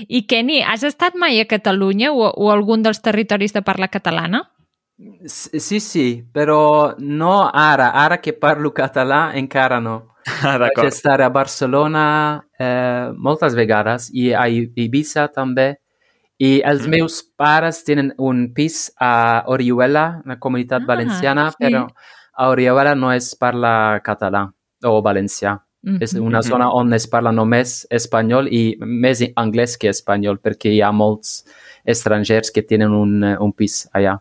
I 0.08 0.22
Kenny, 0.26 0.62
has 0.62 0.82
estat 0.82 1.14
mai 1.20 1.40
a 1.40 1.44
Catalunya 1.46 2.12
o, 2.12 2.30
o 2.32 2.50
algun 2.50 2.82
dels 2.82 3.02
territoris 3.04 3.52
de 3.52 3.60
parla 3.62 3.88
catalana? 3.92 4.50
Sí, 5.26 5.80
sí, 5.80 6.22
però 6.32 6.94
no 6.98 7.50
ara, 7.52 7.90
ara 7.90 8.20
que 8.22 8.32
parlo 8.32 8.72
català 8.72 9.32
encara 9.36 9.80
no. 9.80 10.10
Ah, 10.40 10.56
Vaig 10.56 10.70
D'acord. 10.72 10.88
estar 10.88 11.20
a 11.20 11.28
Barcelona 11.28 12.04
eh, 12.58 13.10
moltes 13.16 13.52
vegades 13.54 14.06
i 14.14 14.30
a 14.32 14.46
I- 14.48 14.70
Ibiza 14.86 15.26
també. 15.28 15.74
I 16.40 16.62
els 16.64 16.86
Mm. 16.86 16.90
meus 16.90 17.18
pares 17.36 17.82
tenen 17.84 18.14
un 18.18 18.54
pis 18.54 18.90
a 18.98 19.44
Orihuela, 19.46 20.22
la 20.24 20.38
comunitat 20.40 20.82
Ah, 20.82 20.86
valenciana, 20.86 21.50
sí. 21.50 21.56
però 21.60 21.84
a 22.36 22.48
Orihuela 22.48 22.94
no 22.94 23.12
es 23.12 23.34
parla 23.34 24.00
català 24.04 24.48
o 24.82 25.00
valencià. 25.02 25.60
Mhm. 25.84 25.98
És 26.00 26.14
una 26.14 26.40
zona 26.42 26.70
on 26.72 26.94
es 26.94 27.06
parla 27.06 27.30
només 27.32 27.86
espanyol 27.90 28.48
i 28.48 28.76
més 28.80 29.20
anglès 29.36 29.76
que 29.76 29.90
espanyol, 29.90 30.38
perquè 30.40 30.72
hi 30.72 30.80
ha 30.80 30.90
molts 30.92 31.44
estrangers 31.84 32.50
que 32.50 32.62
tenen 32.62 32.94
un, 32.96 33.22
un 33.22 33.52
pis 33.52 33.84
allà. 33.92 34.16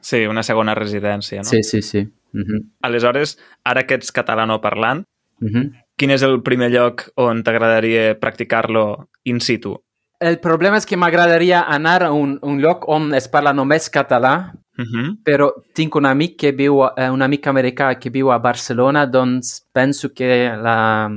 Sí, 0.00 0.24
una 0.26 0.42
segona 0.42 0.74
residència, 0.74 1.44
no? 1.44 1.44
Sí, 1.44 1.62
sí, 1.62 1.82
sí. 1.82 2.08
Mhm, 2.32 2.72
Aleshores, 2.82 3.38
ara 3.64 3.86
que 3.86 3.94
ets 3.94 4.10
catalanoparlant, 4.12 5.04
mhm. 5.40 5.70
quin 5.96 6.10
és 6.10 6.22
el 6.22 6.40
primer 6.42 6.70
lloc 6.70 7.10
on 7.16 7.44
t'agradaria 7.44 8.18
practicar-lo 8.18 9.10
in 9.24 9.40
situ? 9.40 9.76
El 10.20 10.38
problema 10.38 10.76
és 10.76 10.86
que 10.86 10.98
m'agradaria 11.00 11.62
anar 11.62 12.02
a 12.04 12.10
un, 12.12 12.38
un 12.42 12.58
lloc 12.60 12.86
on 12.88 13.14
es 13.14 13.28
parla 13.28 13.54
només 13.56 13.88
català, 13.90 14.52
-huh. 14.84 15.16
però 15.22 15.52
tinc 15.72 15.94
un 15.94 16.06
amic 16.06 16.36
que 16.36 16.52
viu, 16.52 16.82
eh, 16.96 17.08
un 17.08 17.22
amic 17.22 17.46
americà 17.46 17.94
que 17.98 18.10
viu 18.10 18.30
a 18.30 18.38
Barcelona, 18.38 19.06
doncs 19.06 19.66
penso 19.72 20.12
que 20.12 20.50
la, 20.56 21.10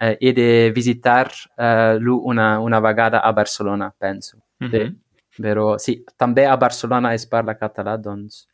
eh, 0.00 0.16
he 0.20 0.32
de 0.32 0.72
visitar 0.74 1.30
eh, 1.58 1.98
lui 1.98 2.20
una, 2.24 2.58
una 2.60 2.80
vegada 2.80 3.18
a 3.20 3.32
Barcelona, 3.32 3.92
penso. 3.98 4.36
Uh 4.60 4.68
Sí. 4.68 4.96
Però 5.36 5.76
sí, 5.78 6.02
també 6.16 6.46
a 6.46 6.56
Barcelona 6.56 7.12
es 7.12 7.26
parla 7.26 7.54
català, 7.58 7.98
doncs 7.98 8.46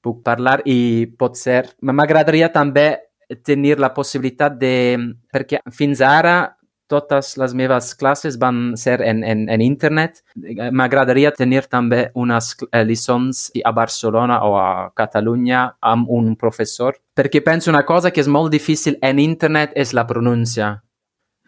puc 0.00 0.22
parlar 0.24 0.62
i 0.64 1.06
pot 1.18 1.36
ser... 1.36 1.74
M'agradaria 1.82 2.48
també 2.52 2.86
tenir 3.44 3.78
la 3.78 3.92
possibilitat 3.92 4.56
de... 4.56 4.96
Perquè 5.32 5.60
fins 5.74 6.00
ara 6.00 6.56
totes 6.86 7.34
les 7.36 7.54
meves 7.54 7.94
classes 7.98 8.38
van 8.38 8.76
ser 8.78 9.00
en, 9.02 9.22
en, 9.24 9.46
en 9.50 9.62
internet. 9.62 10.22
M'agradaria 10.72 11.32
tenir 11.34 11.66
també 11.70 12.06
unes 12.14 12.52
eh, 12.70 12.84
lliçons 12.86 13.48
a 13.64 13.72
Barcelona 13.74 14.40
o 14.46 14.56
a 14.60 14.68
Catalunya 14.96 15.66
amb 15.80 16.10
un 16.10 16.34
professor, 16.38 16.98
perquè 17.16 17.42
penso 17.44 17.70
una 17.72 17.84
cosa 17.86 18.12
que 18.12 18.22
és 18.22 18.30
molt 18.30 18.52
difícil 18.54 18.98
en 19.02 19.18
internet 19.22 19.74
és 19.74 19.94
la 19.96 20.06
pronúncia. 20.06 20.76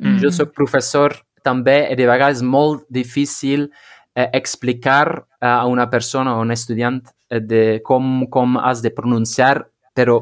Mm. 0.00 0.18
Jo 0.22 0.32
sóc 0.34 0.54
professor 0.54 1.16
també 1.46 1.84
i 1.90 1.96
de 1.98 2.06
vegades 2.06 2.42
és 2.42 2.46
molt 2.46 2.84
difícil 2.90 3.68
eh, 4.14 4.28
explicar 4.32 5.24
a 5.40 5.66
una 5.66 5.88
persona 5.90 6.36
o 6.36 6.42
un 6.42 6.50
estudiant 6.50 7.02
eh, 7.30 7.40
de 7.40 7.64
com, 7.86 8.26
com 8.30 8.58
has 8.58 8.82
de 8.82 8.90
pronunciar, 8.90 9.68
però 9.94 10.20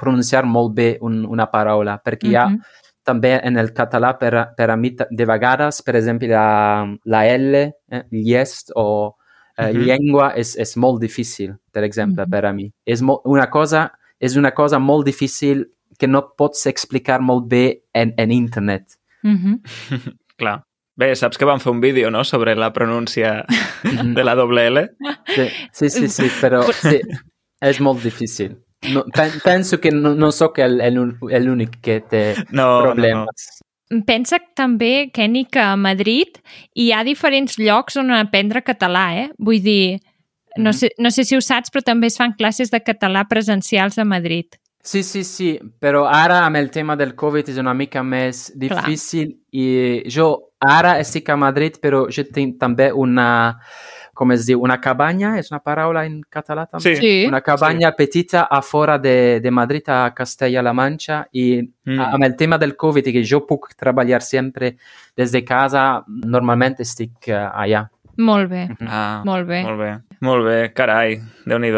pronunciar 0.00 0.46
molt 0.48 0.74
bé 0.76 0.90
un, 1.04 1.24
una 1.28 1.46
paraula, 1.52 1.98
perquè 2.00 2.28
hi 2.28 2.36
ha 2.36 2.46
Mhm. 2.48 2.60
També 3.10 3.34
en 3.42 3.58
el 3.60 3.72
català 3.76 4.14
per, 4.18 4.32
a- 4.38 4.46
per 4.56 4.70
a 4.70 4.76
mi 4.76 4.94
de 4.96 5.26
vegades, 5.26 5.82
per 5.82 5.96
exemple, 5.98 6.28
la, 6.30 6.86
la 7.04 7.24
L, 7.34 7.54
eh, 7.90 8.04
llest 8.10 8.70
o 8.76 9.16
eh, 9.58 9.72
Mhm. 9.74 9.82
llengua 9.84 10.32
és, 10.36 10.54
és 10.56 10.76
molt 10.76 11.00
difícil, 11.02 11.56
per 11.72 11.82
exemple, 11.84 12.24
Mhm. 12.24 12.30
per 12.30 12.44
a 12.46 12.52
mi. 12.52 12.70
És 12.86 13.02
mo 13.02 13.20
una 13.24 13.50
cosa 13.50 13.90
és 14.20 14.36
una 14.36 14.50
cosa 14.52 14.78
molt 14.78 15.04
difícil 15.06 15.66
que 15.98 16.06
no 16.06 16.34
pots 16.36 16.66
explicar 16.66 17.20
molt 17.20 17.46
bé 17.48 17.82
en, 17.92 18.14
en 18.16 18.30
internet. 18.30 18.84
Mm 19.22 19.36
-hmm. 19.36 19.60
Clar. 20.36 20.62
Bé, 20.96 21.14
saps 21.16 21.38
que 21.38 21.44
van 21.46 21.60
fer 21.60 21.72
un 21.72 21.80
vídeo, 21.80 22.10
no?, 22.10 22.24
sobre 22.24 22.54
la 22.56 22.72
pronúncia 22.72 23.44
de 24.14 24.24
la 24.24 24.34
doble 24.34 24.66
L. 24.66 24.88
Sí, 25.26 25.48
sí, 25.72 25.88
sí, 25.90 26.08
sí 26.08 26.28
però 26.40 26.62
sí, 26.72 27.00
és 27.60 27.80
molt 27.80 28.02
difícil. 28.02 28.56
No, 28.92 29.04
penso 29.44 29.80
que 29.80 29.90
no, 29.90 30.14
no 30.14 30.30
sóc 30.32 30.58
l'únic 30.60 31.80
que 31.82 32.00
té 32.00 32.22
no, 32.50 32.68
problemes. 32.82 33.48
No, 33.50 33.98
no. 33.98 34.04
Pensa 34.06 34.38
també, 34.54 35.10
Kenny, 35.10 35.48
que 35.50 35.58
a 35.58 35.74
Madrid 35.74 36.38
hi 36.78 36.92
ha 36.94 37.02
diferents 37.02 37.58
llocs 37.58 37.98
on 37.98 38.12
aprendre 38.14 38.62
català, 38.62 39.08
eh? 39.18 39.28
Vull 39.38 39.58
dir, 39.64 39.98
no 40.56 40.72
sé, 40.72 40.92
no 40.98 41.10
sé 41.10 41.24
si 41.26 41.34
ho 41.34 41.42
saps, 41.42 41.72
però 41.74 41.82
també 41.86 42.06
es 42.06 42.18
fan 42.20 42.36
classes 42.38 42.70
de 42.70 42.78
català 42.86 43.24
presencials 43.30 43.98
a 43.98 44.06
Madrid. 44.06 44.54
Sí, 44.82 45.02
sí, 45.02 45.24
sí, 45.24 45.50
però 45.78 46.06
ara 46.08 46.38
amb 46.46 46.56
el 46.56 46.70
tema 46.72 46.94
del 46.96 47.12
Covid 47.14 47.50
és 47.52 47.58
una 47.60 47.74
mica 47.76 48.00
més 48.02 48.46
difícil 48.56 49.34
Clar. 49.34 49.42
i 49.52 49.66
jo 50.08 50.30
ara 50.60 50.94
estic 51.02 51.28
a 51.28 51.36
Madrid, 51.36 51.76
però 51.82 52.06
jo 52.08 52.24
tinc 52.24 52.56
també 52.62 52.88
una, 52.96 53.58
com 54.20 54.34
es 54.34 54.44
diu, 54.44 54.60
una 54.60 54.76
cabanya, 54.84 55.30
és 55.40 55.48
una 55.48 55.62
paraula 55.64 56.02
en 56.04 56.18
català 56.28 56.66
també? 56.68 56.82
Sí. 56.84 56.96
sí. 57.00 57.12
Una 57.30 57.40
cabanya 57.40 57.88
sí. 57.88 57.96
petita 57.96 58.42
a 58.52 58.58
fora 58.60 58.98
de, 59.00 59.40
de 59.40 59.50
Madrid, 59.50 59.88
a 59.88 60.10
Castella-La 60.12 60.74
Manxa, 60.76 61.22
i 61.32 61.62
mm. 61.62 61.96
amb 62.04 62.26
el 62.28 62.34
tema 62.36 62.58
del 62.60 62.74
Covid, 62.76 63.08
que 63.14 63.22
jo 63.24 63.40
puc 63.48 63.70
treballar 63.80 64.20
sempre 64.20 64.74
des 65.16 65.32
de 65.32 65.40
casa, 65.48 66.04
normalment 66.06 66.76
estic 66.84 67.30
uh, 67.32 67.48
allà. 67.48 67.86
Molt 68.20 68.50
bé, 68.50 68.66
ah, 68.84 69.22
molt 69.24 69.48
bé. 69.48 69.62
Molt 69.64 69.80
bé, 69.80 69.94
molt 70.28 70.44
bé, 70.44 70.58
carai, 70.76 71.16
déu 71.48 71.62
nhi 71.62 71.72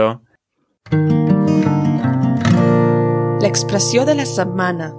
L'expressió 3.43 4.03
de 4.09 4.17
la 4.19 4.27
setmana. 4.27 4.91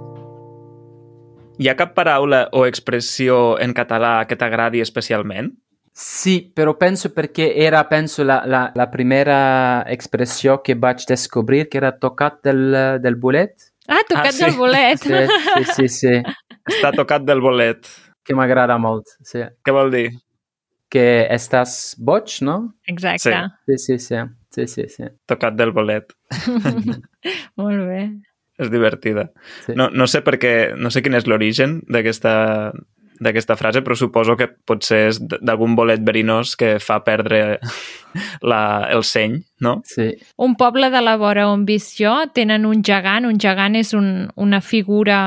Hi 1.60 1.68
ha 1.68 1.76
cap 1.76 1.92
paraula 1.94 2.46
o 2.56 2.64
expressió 2.64 3.58
en 3.60 3.76
català 3.76 4.24
que 4.24 4.40
t'agradi 4.40 4.80
especialment? 4.80 5.52
Sí, 5.94 6.40
però 6.50 6.72
penso 6.74 7.12
perquè 7.14 7.52
era, 7.62 7.84
penso, 7.86 8.24
la, 8.26 8.40
la, 8.50 8.64
la 8.74 8.88
primera 8.90 9.84
expressió 9.86 10.56
que 10.66 10.74
vaig 10.74 11.04
descobrir, 11.06 11.68
que 11.70 11.78
era 11.78 11.92
tocat 12.02 12.40
del, 12.42 12.64
del 13.00 13.14
bolet. 13.14 13.70
Ah, 13.86 14.00
tocat 14.08 14.32
ah, 14.32 14.34
sí. 14.34 14.42
del 14.42 14.56
bolet. 14.58 14.98
Sí, 14.98 15.20
sí, 15.30 15.64
sí, 15.76 15.88
sí. 15.88 16.14
Està 16.66 16.90
tocat 16.96 17.22
del 17.22 17.44
bolet. 17.44 17.86
Que 18.26 18.34
m'agrada 18.34 18.74
molt, 18.82 19.14
sí. 19.22 19.44
Què 19.62 19.74
vol 19.76 19.94
dir? 19.94 20.08
Que 20.90 21.28
estàs 21.30 21.94
boig, 22.02 22.40
no? 22.42 22.56
Exacte. 22.90 23.36
Sí, 23.70 23.78
sí, 23.78 23.98
sí. 24.02 24.22
sí, 24.50 24.66
sí, 24.66 24.88
sí. 24.90 25.10
Tocat 25.30 25.54
del 25.54 25.70
bolet. 25.76 26.10
molt 27.60 27.86
bé. 27.86 28.00
És 28.58 28.70
divertida. 28.70 29.28
Sí. 29.62 29.78
No, 29.78 29.92
no 29.94 30.10
sé 30.10 30.24
per 30.26 30.40
què, 30.42 30.54
no 30.74 30.90
sé 30.90 31.06
quin 31.06 31.14
és 31.18 31.30
l'origen 31.30 31.84
d'aquesta 31.86 32.34
d'aquesta 33.22 33.56
frase, 33.56 33.82
però 33.84 33.94
suposo 33.98 34.34
que 34.38 34.48
potser 34.66 35.00
és 35.10 35.20
d'algun 35.22 35.76
bolet 35.78 36.02
verinós 36.04 36.54
que 36.58 36.76
fa 36.82 36.98
perdre 37.06 37.58
la, 38.50 38.62
el 38.90 39.04
seny, 39.06 39.38
no? 39.62 39.76
Sí. 39.86 40.10
Un 40.36 40.56
poble 40.58 40.90
de 40.90 41.02
la 41.04 41.16
vora 41.20 41.46
on 41.50 41.64
visc 41.68 41.98
jo 42.00 42.14
tenen 42.34 42.66
un 42.66 42.82
gegant, 42.86 43.28
un 43.28 43.38
gegant 43.40 43.78
és 43.78 43.94
un, 43.94 44.28
una 44.34 44.60
figura 44.60 45.18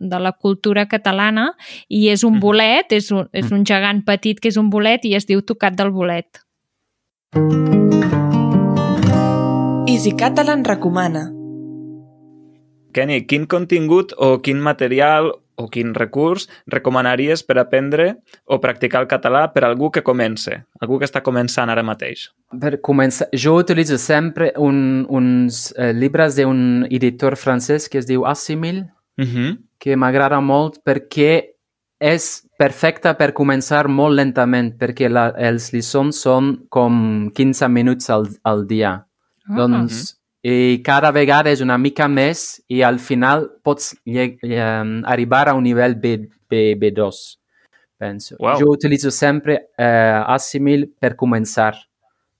de 0.00 0.20
la 0.22 0.32
cultura 0.32 0.86
catalana 0.88 1.50
i 1.88 2.08
és 2.12 2.24
un 2.24 2.36
mm. 2.36 2.44
bolet, 2.44 2.92
és 2.96 3.10
un, 3.12 3.28
és 3.32 3.50
un 3.52 3.64
gegant 3.68 4.04
petit 4.06 4.40
que 4.40 4.52
és 4.52 4.60
un 4.60 4.70
bolet 4.72 5.04
i 5.04 5.16
es 5.18 5.28
diu 5.28 5.44
tocat 5.44 5.76
del 5.76 5.92
bolet. 5.92 6.44
Easy 9.88 10.12
Catalan 10.16 10.64
recomana. 10.64 11.28
Kenny, 12.92 13.26
quin 13.28 13.44
contingut 13.46 14.14
o 14.16 14.38
quin 14.42 14.60
material 14.64 15.32
o 15.58 15.66
quin 15.68 15.92
recurs 15.94 16.46
recomanaries 16.70 17.42
per 17.42 17.58
aprendre 17.58 18.08
o 18.46 18.60
practicar 18.62 19.02
el 19.02 19.10
català 19.10 19.48
per 19.52 19.64
a 19.64 19.68
algú 19.68 19.90
que 19.90 20.04
comence, 20.06 20.62
algú 20.80 21.00
que 21.00 21.08
està 21.08 21.22
començant 21.26 21.70
ara 21.70 21.84
mateix? 21.86 22.28
Per 22.60 22.78
començar, 22.84 23.28
jo 23.34 23.56
utilitzo 23.58 23.98
sempre 23.98 24.52
un, 24.56 25.04
uns 25.08 25.68
eh, 25.76 25.92
llibres 25.92 26.38
d'un 26.38 26.86
editor 26.90 27.36
francès 27.36 27.88
que 27.90 27.98
es 27.98 28.06
diu 28.06 28.26
Assimil, 28.26 28.86
uh 29.18 29.24
-huh. 29.24 29.56
que 29.78 29.96
m'agrada 29.96 30.40
molt 30.40 30.80
perquè 30.84 31.58
és 31.98 32.46
perfecta 32.58 33.16
per 33.18 33.32
començar 33.34 33.88
molt 33.88 34.14
lentament, 34.14 34.72
perquè 34.78 35.08
la, 35.10 35.32
els 35.36 35.72
lliçons 35.72 36.16
són 36.16 36.66
com 36.68 37.30
15 37.34 37.68
minuts 37.68 38.10
al, 38.10 38.28
al 38.44 38.66
dia. 38.66 39.04
Ah. 39.48 39.56
Doncs 39.56 40.17
i 40.48 40.80
cada 40.84 41.10
vegada 41.12 41.52
és 41.52 41.60
una 41.64 41.76
mica 41.80 42.06
més 42.08 42.62
i 42.72 42.80
al 42.86 43.00
final 43.02 43.48
pots 43.66 43.92
um, 44.06 44.92
arribar 45.04 45.48
a 45.50 45.54
un 45.58 45.66
nivell 45.66 45.98
B, 46.00 46.16
B, 46.48 46.72
B2, 46.80 47.20
penso. 47.98 48.36
Wow. 48.38 48.60
Jo 48.60 48.72
utilitzo 48.72 49.12
sempre 49.12 49.58
uh, 49.76 50.24
Assimil 50.32 50.88
per 51.00 51.16
començar. 51.20 51.74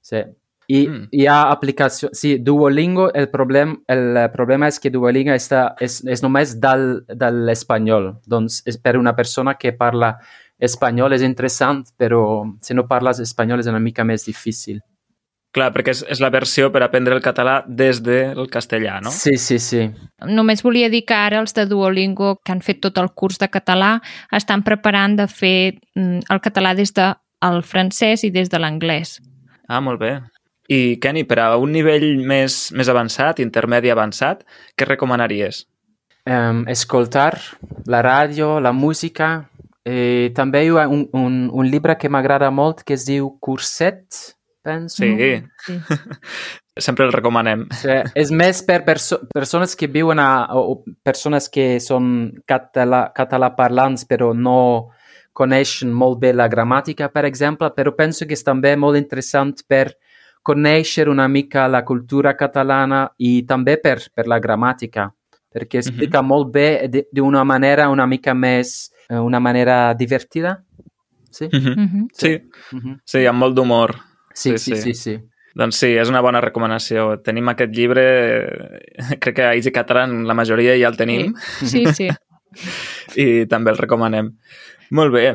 Sí. 0.01 0.23
I 0.69 0.83
mm. 0.87 1.05
hi 1.17 1.27
ha 1.27 1.39
aplicacions... 1.51 2.17
Sí, 2.17 2.37
Duolingo, 2.45 3.09
el, 3.17 3.31
problem, 3.33 3.79
el 3.89 4.19
problema 4.35 4.69
és 4.69 4.79
que 4.81 4.93
Duolingo 4.93 5.33
està, 5.33 5.71
és, 5.81 6.03
és 6.05 6.23
només 6.25 6.55
del, 6.61 7.03
de 7.09 7.31
l'espanyol. 7.49 8.13
Doncs 8.29 8.63
és 8.69 8.77
per 8.81 8.99
una 9.01 9.15
persona 9.17 9.57
que 9.61 9.73
parla 9.77 10.15
espanyol 10.59 11.17
és 11.17 11.25
interessant, 11.25 11.85
però 11.97 12.23
si 12.65 12.77
no 12.77 12.85
parles 12.89 13.21
espanyol 13.25 13.65
és 13.65 13.71
una 13.71 13.81
mica 13.81 14.05
més 14.05 14.29
difícil. 14.29 14.81
Clar, 15.57 15.71
perquè 15.73 15.95
és, 15.95 16.03
és 16.13 16.21
la 16.21 16.29
versió 16.29 16.69
per 16.73 16.83
aprendre 16.85 17.15
el 17.17 17.23
català 17.25 17.63
des 17.67 18.03
del 18.05 18.51
castellà, 18.53 18.99
no? 19.01 19.13
Sí, 19.15 19.39
sí, 19.41 19.57
sí. 19.63 19.87
Només 20.29 20.61
volia 20.65 20.91
dir 20.93 21.07
que 21.09 21.17
ara 21.17 21.41
els 21.41 21.57
de 21.57 21.65
Duolingo, 21.71 22.35
que 22.45 22.53
han 22.53 22.61
fet 22.65 22.83
tot 22.85 23.01
el 23.01 23.09
curs 23.17 23.41
de 23.41 23.49
català, 23.49 23.95
estan 24.37 24.63
preparant 24.67 25.17
de 25.17 25.29
fer 25.29 25.79
mm, 25.97 26.29
el 26.29 26.43
català 26.45 26.75
des 26.77 26.93
del 26.93 27.63
francès 27.65 28.27
i 28.29 28.33
des 28.35 28.53
de 28.53 28.61
l'anglès. 28.61 29.17
Ah, 29.69 29.81
molt 29.81 30.05
bé. 30.05 30.19
I, 30.69 30.99
Kenny, 31.01 31.25
per 31.25 31.41
a 31.41 31.51
un 31.57 31.73
nivell 31.73 32.11
més, 32.29 32.69
més 32.77 32.89
avançat, 32.93 33.41
intermedi 33.41 33.89
avançat, 33.89 34.45
què 34.77 34.85
recomanaries? 34.85 35.65
Um, 36.29 36.67
escoltar 36.69 37.39
la 37.89 38.03
ràdio, 38.05 38.59
la 38.61 38.75
música. 38.77 39.49
Eh, 39.89 40.29
també 40.37 40.67
hi 40.67 40.75
ha 40.77 40.85
un, 40.93 41.07
un, 41.17 41.47
un 41.49 41.71
llibre 41.73 41.97
que 41.97 42.11
m'agrada 42.13 42.51
molt 42.53 42.85
que 42.85 42.99
es 42.99 43.07
diu 43.09 43.31
Curset, 43.41 44.37
penso. 44.69 45.01
Sí, 45.01 45.41
sí. 45.65 45.81
sempre 46.79 47.05
el 47.07 47.13
recomanem. 47.13 47.67
Sí. 47.75 47.97
És 48.15 48.31
més 48.31 48.63
per 48.67 48.83
perso 48.87 49.21
persones 49.35 49.75
que 49.77 49.89
viuen 49.91 50.21
a, 50.23 50.47
o 50.55 50.81
persones 51.05 51.49
que 51.53 51.77
són 51.83 52.31
català, 52.49 53.09
català 53.15 53.51
parlants 53.57 54.07
però 54.09 54.31
no 54.35 54.95
coneixen 55.39 55.93
molt 55.95 56.19
bé 56.23 56.33
la 56.35 56.49
gramàtica, 56.51 57.11
per 57.15 57.25
exemple, 57.29 57.71
però 57.75 57.95
penso 57.95 58.27
que 58.27 58.35
és 58.35 58.45
també 58.47 58.75
molt 58.77 58.99
interessant 58.99 59.55
per 59.69 59.93
conèixer 60.43 61.09
una 61.11 61.29
mica 61.29 61.67
la 61.69 61.85
cultura 61.87 62.35
catalana 62.39 63.05
i 63.19 63.45
també 63.47 63.77
per, 63.83 63.99
per 64.15 64.27
la 64.31 64.41
gramàtica, 64.43 65.09
perquè 65.53 65.83
explica 65.83 66.23
mm 66.23 66.25
-hmm. 66.25 66.29
molt 66.29 66.53
bé 66.53 67.05
d'una 67.13 67.45
manera 67.45 67.89
una 67.89 68.07
mica 68.07 68.35
més, 68.35 68.91
eh, 69.11 69.19
una 69.19 69.41
manera 69.41 69.95
divertida. 69.95 70.65
Sí? 71.31 71.49
Mm 71.53 71.61
-hmm. 71.61 72.07
Sí, 72.13 72.41
mm 72.73 72.81
-hmm. 72.81 73.01
sí, 73.05 73.27
amb 73.27 73.39
molt 73.39 73.55
d'humor. 73.55 74.08
Sí, 74.39 74.57
sí, 74.59 74.77
sí, 74.77 74.83
sí, 74.83 74.95
sí. 74.95 75.17
Doncs 75.59 75.81
sí, 75.81 75.91
és 75.99 76.11
una 76.13 76.23
bona 76.23 76.41
recomanació. 76.45 77.17
Tenim 77.27 77.51
aquest 77.51 77.75
llibre, 77.75 78.05
crec 79.19 79.35
que 79.41 79.47
a 79.47 79.55
Easy 79.59 79.73
Catalan 79.75 80.21
la 80.29 80.37
majoria 80.39 80.77
ja 80.79 80.91
el 80.93 80.99
tenim. 81.01 81.33
Sí, 81.65 81.87
sí. 81.91 81.95
sí. 81.97 82.11
I 83.25 83.47
també 83.51 83.75
el 83.75 83.81
recomanem. 83.81 84.33
Molt 84.95 85.15
bé. 85.15 85.33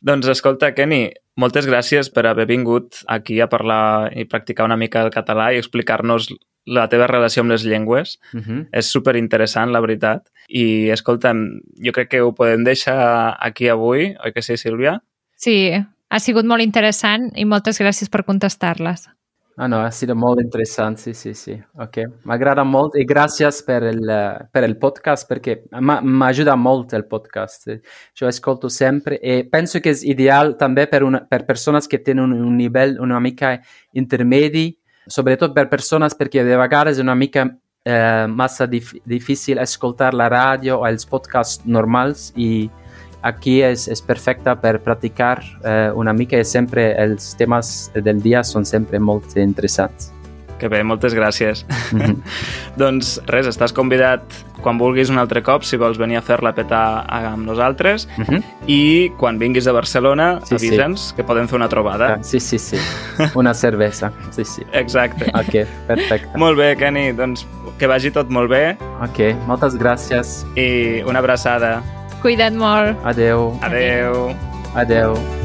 Doncs 0.00 0.30
escolta, 0.32 0.72
Kenny, 0.74 1.10
moltes 1.40 1.68
gràcies 1.68 2.08
per 2.12 2.24
haver 2.26 2.46
vingut 2.48 3.02
aquí 3.08 3.38
a 3.40 3.48
parlar 3.52 4.10
i 4.16 4.26
practicar 4.28 4.66
una 4.66 4.78
mica 4.80 5.04
el 5.04 5.12
català 5.14 5.50
i 5.52 5.60
explicar-nos 5.60 6.30
la 6.70 6.86
teva 6.92 7.06
relació 7.08 7.44
amb 7.44 7.52
les 7.52 7.64
llengües. 7.64 8.18
Uh 8.32 8.40
-huh. 8.40 8.46
Mhm. 8.46 8.66
És 8.72 8.90
super 8.90 9.16
interessant, 9.16 9.70
la 9.70 9.80
veritat. 9.80 10.28
I, 10.48 10.90
escolta'm, 10.90 11.60
jo 11.84 11.92
crec 11.92 12.08
que 12.08 12.20
ho 12.22 12.34
podem 12.34 12.64
deixar 12.64 13.36
aquí 13.38 13.68
avui, 13.68 14.16
oi 14.24 14.32
que 14.32 14.42
sí, 14.42 14.56
Sílvia? 14.56 15.02
Sí, 15.36 15.72
ha 16.10 16.18
sigut 16.18 16.46
molt 16.46 16.64
interessant 16.64 17.30
i 17.38 17.46
moltes 17.46 17.78
gràcies 17.80 18.10
per 18.10 18.24
contestar-les. 18.26 19.06
Ah, 19.60 19.66
no, 19.68 19.82
ha 19.84 19.90
sigut 19.92 20.16
molt 20.16 20.40
interessant, 20.40 20.96
sí, 20.96 21.12
sí, 21.12 21.34
sí. 21.36 21.52
Ok, 21.84 21.98
m'agrada 22.24 22.62
molt 22.64 22.94
i 22.96 23.04
gràcies 23.04 23.58
per 23.66 23.82
el, 23.90 24.00
per 24.48 24.62
el 24.64 24.78
podcast 24.80 25.28
perquè 25.28 25.58
m'ajuda 25.76 26.54
molt 26.56 26.94
el 26.96 27.04
podcast. 27.10 27.68
Jo 28.16 28.30
ascolto 28.30 28.70
sempre 28.72 29.18
i 29.20 29.42
penso 29.52 29.82
que 29.84 29.92
és 29.92 30.04
ideal 30.08 30.54
també 30.56 30.86
per, 30.88 31.02
una, 31.04 31.20
per 31.28 31.42
persones 31.44 31.90
que 31.90 32.00
tenen 32.00 32.30
un, 32.30 32.38
un 32.46 32.56
nivell 32.56 32.96
una 33.04 33.20
mica 33.20 33.58
intermedi, 33.92 34.70
sobretot 35.06 35.52
per 35.52 35.68
persones 35.68 36.16
de 36.16 36.56
vegades 36.56 36.96
és 36.96 37.04
una 37.04 37.14
mica 37.14 37.44
eh, 37.84 38.26
massa 38.28 38.66
dif 38.66 38.94
difícil 39.04 39.58
ascoltar 39.58 40.14
la 40.14 40.30
ràdio 40.30 40.78
o 40.80 40.86
els 40.86 41.04
podcasts 41.04 41.66
normals 41.66 42.32
i 42.36 42.70
aquí 43.22 43.60
és, 43.62 43.88
és 43.88 44.00
perfecta 44.02 44.54
per 44.60 44.78
practicar 44.84 45.38
eh, 45.64 45.90
una 45.94 46.12
mica 46.12 46.38
i 46.40 46.44
sempre 46.44 46.94
els 47.00 47.34
temes 47.36 47.90
del 47.94 48.22
dia 48.22 48.44
són 48.44 48.64
sempre 48.64 48.98
molt 48.98 49.36
interessants. 49.36 50.12
Que 50.60 50.68
bé, 50.68 50.82
moltes 50.84 51.14
gràcies. 51.16 51.64
Mm 51.92 52.00
-hmm. 52.00 52.16
doncs 52.82 53.18
res, 53.26 53.46
estàs 53.46 53.72
convidat 53.72 54.20
quan 54.60 54.76
vulguis 54.78 55.08
un 55.08 55.16
altre 55.18 55.42
cop, 55.42 55.62
si 55.64 55.76
vols 55.76 55.96
venir 55.98 56.18
a 56.18 56.20
fer-la 56.22 56.52
petar 56.52 57.04
amb 57.08 57.46
nosaltres. 57.46 58.06
Mm 58.18 58.24
-hmm. 58.24 58.42
I 58.66 59.10
quan 59.16 59.38
vinguis 59.38 59.66
a 59.66 59.72
Barcelona, 59.72 60.40
Sí, 60.44 60.58
sí. 60.58 60.68
avisa'ns 60.68 61.14
que 61.16 61.24
podem 61.24 61.48
fer 61.48 61.56
una 61.56 61.68
trobada. 61.68 62.14
Ah, 62.14 62.18
sí, 62.22 62.40
sí, 62.40 62.58
sí. 62.58 62.76
Una 63.34 63.54
cervesa. 63.54 64.12
Sí, 64.30 64.44
sí. 64.44 64.62
Exacte. 64.72 65.30
Ok, 65.34 65.66
perfecte. 65.86 66.38
molt 66.38 66.58
bé, 66.58 66.76
Kenny. 66.76 67.12
Doncs 67.12 67.46
que 67.78 67.86
vagi 67.86 68.10
tot 68.10 68.28
molt 68.28 68.50
bé 68.50 68.76
Ok, 69.02 69.34
moltes 69.46 69.74
gràcies. 69.74 70.44
i 70.56 71.02
una 71.02 71.18
abraçada. 71.20 71.82
Cuidado, 72.20 72.56
more. 72.56 72.96
Adeus. 73.02 73.62
Adeus. 73.62 74.36
Adeus. 74.74 75.39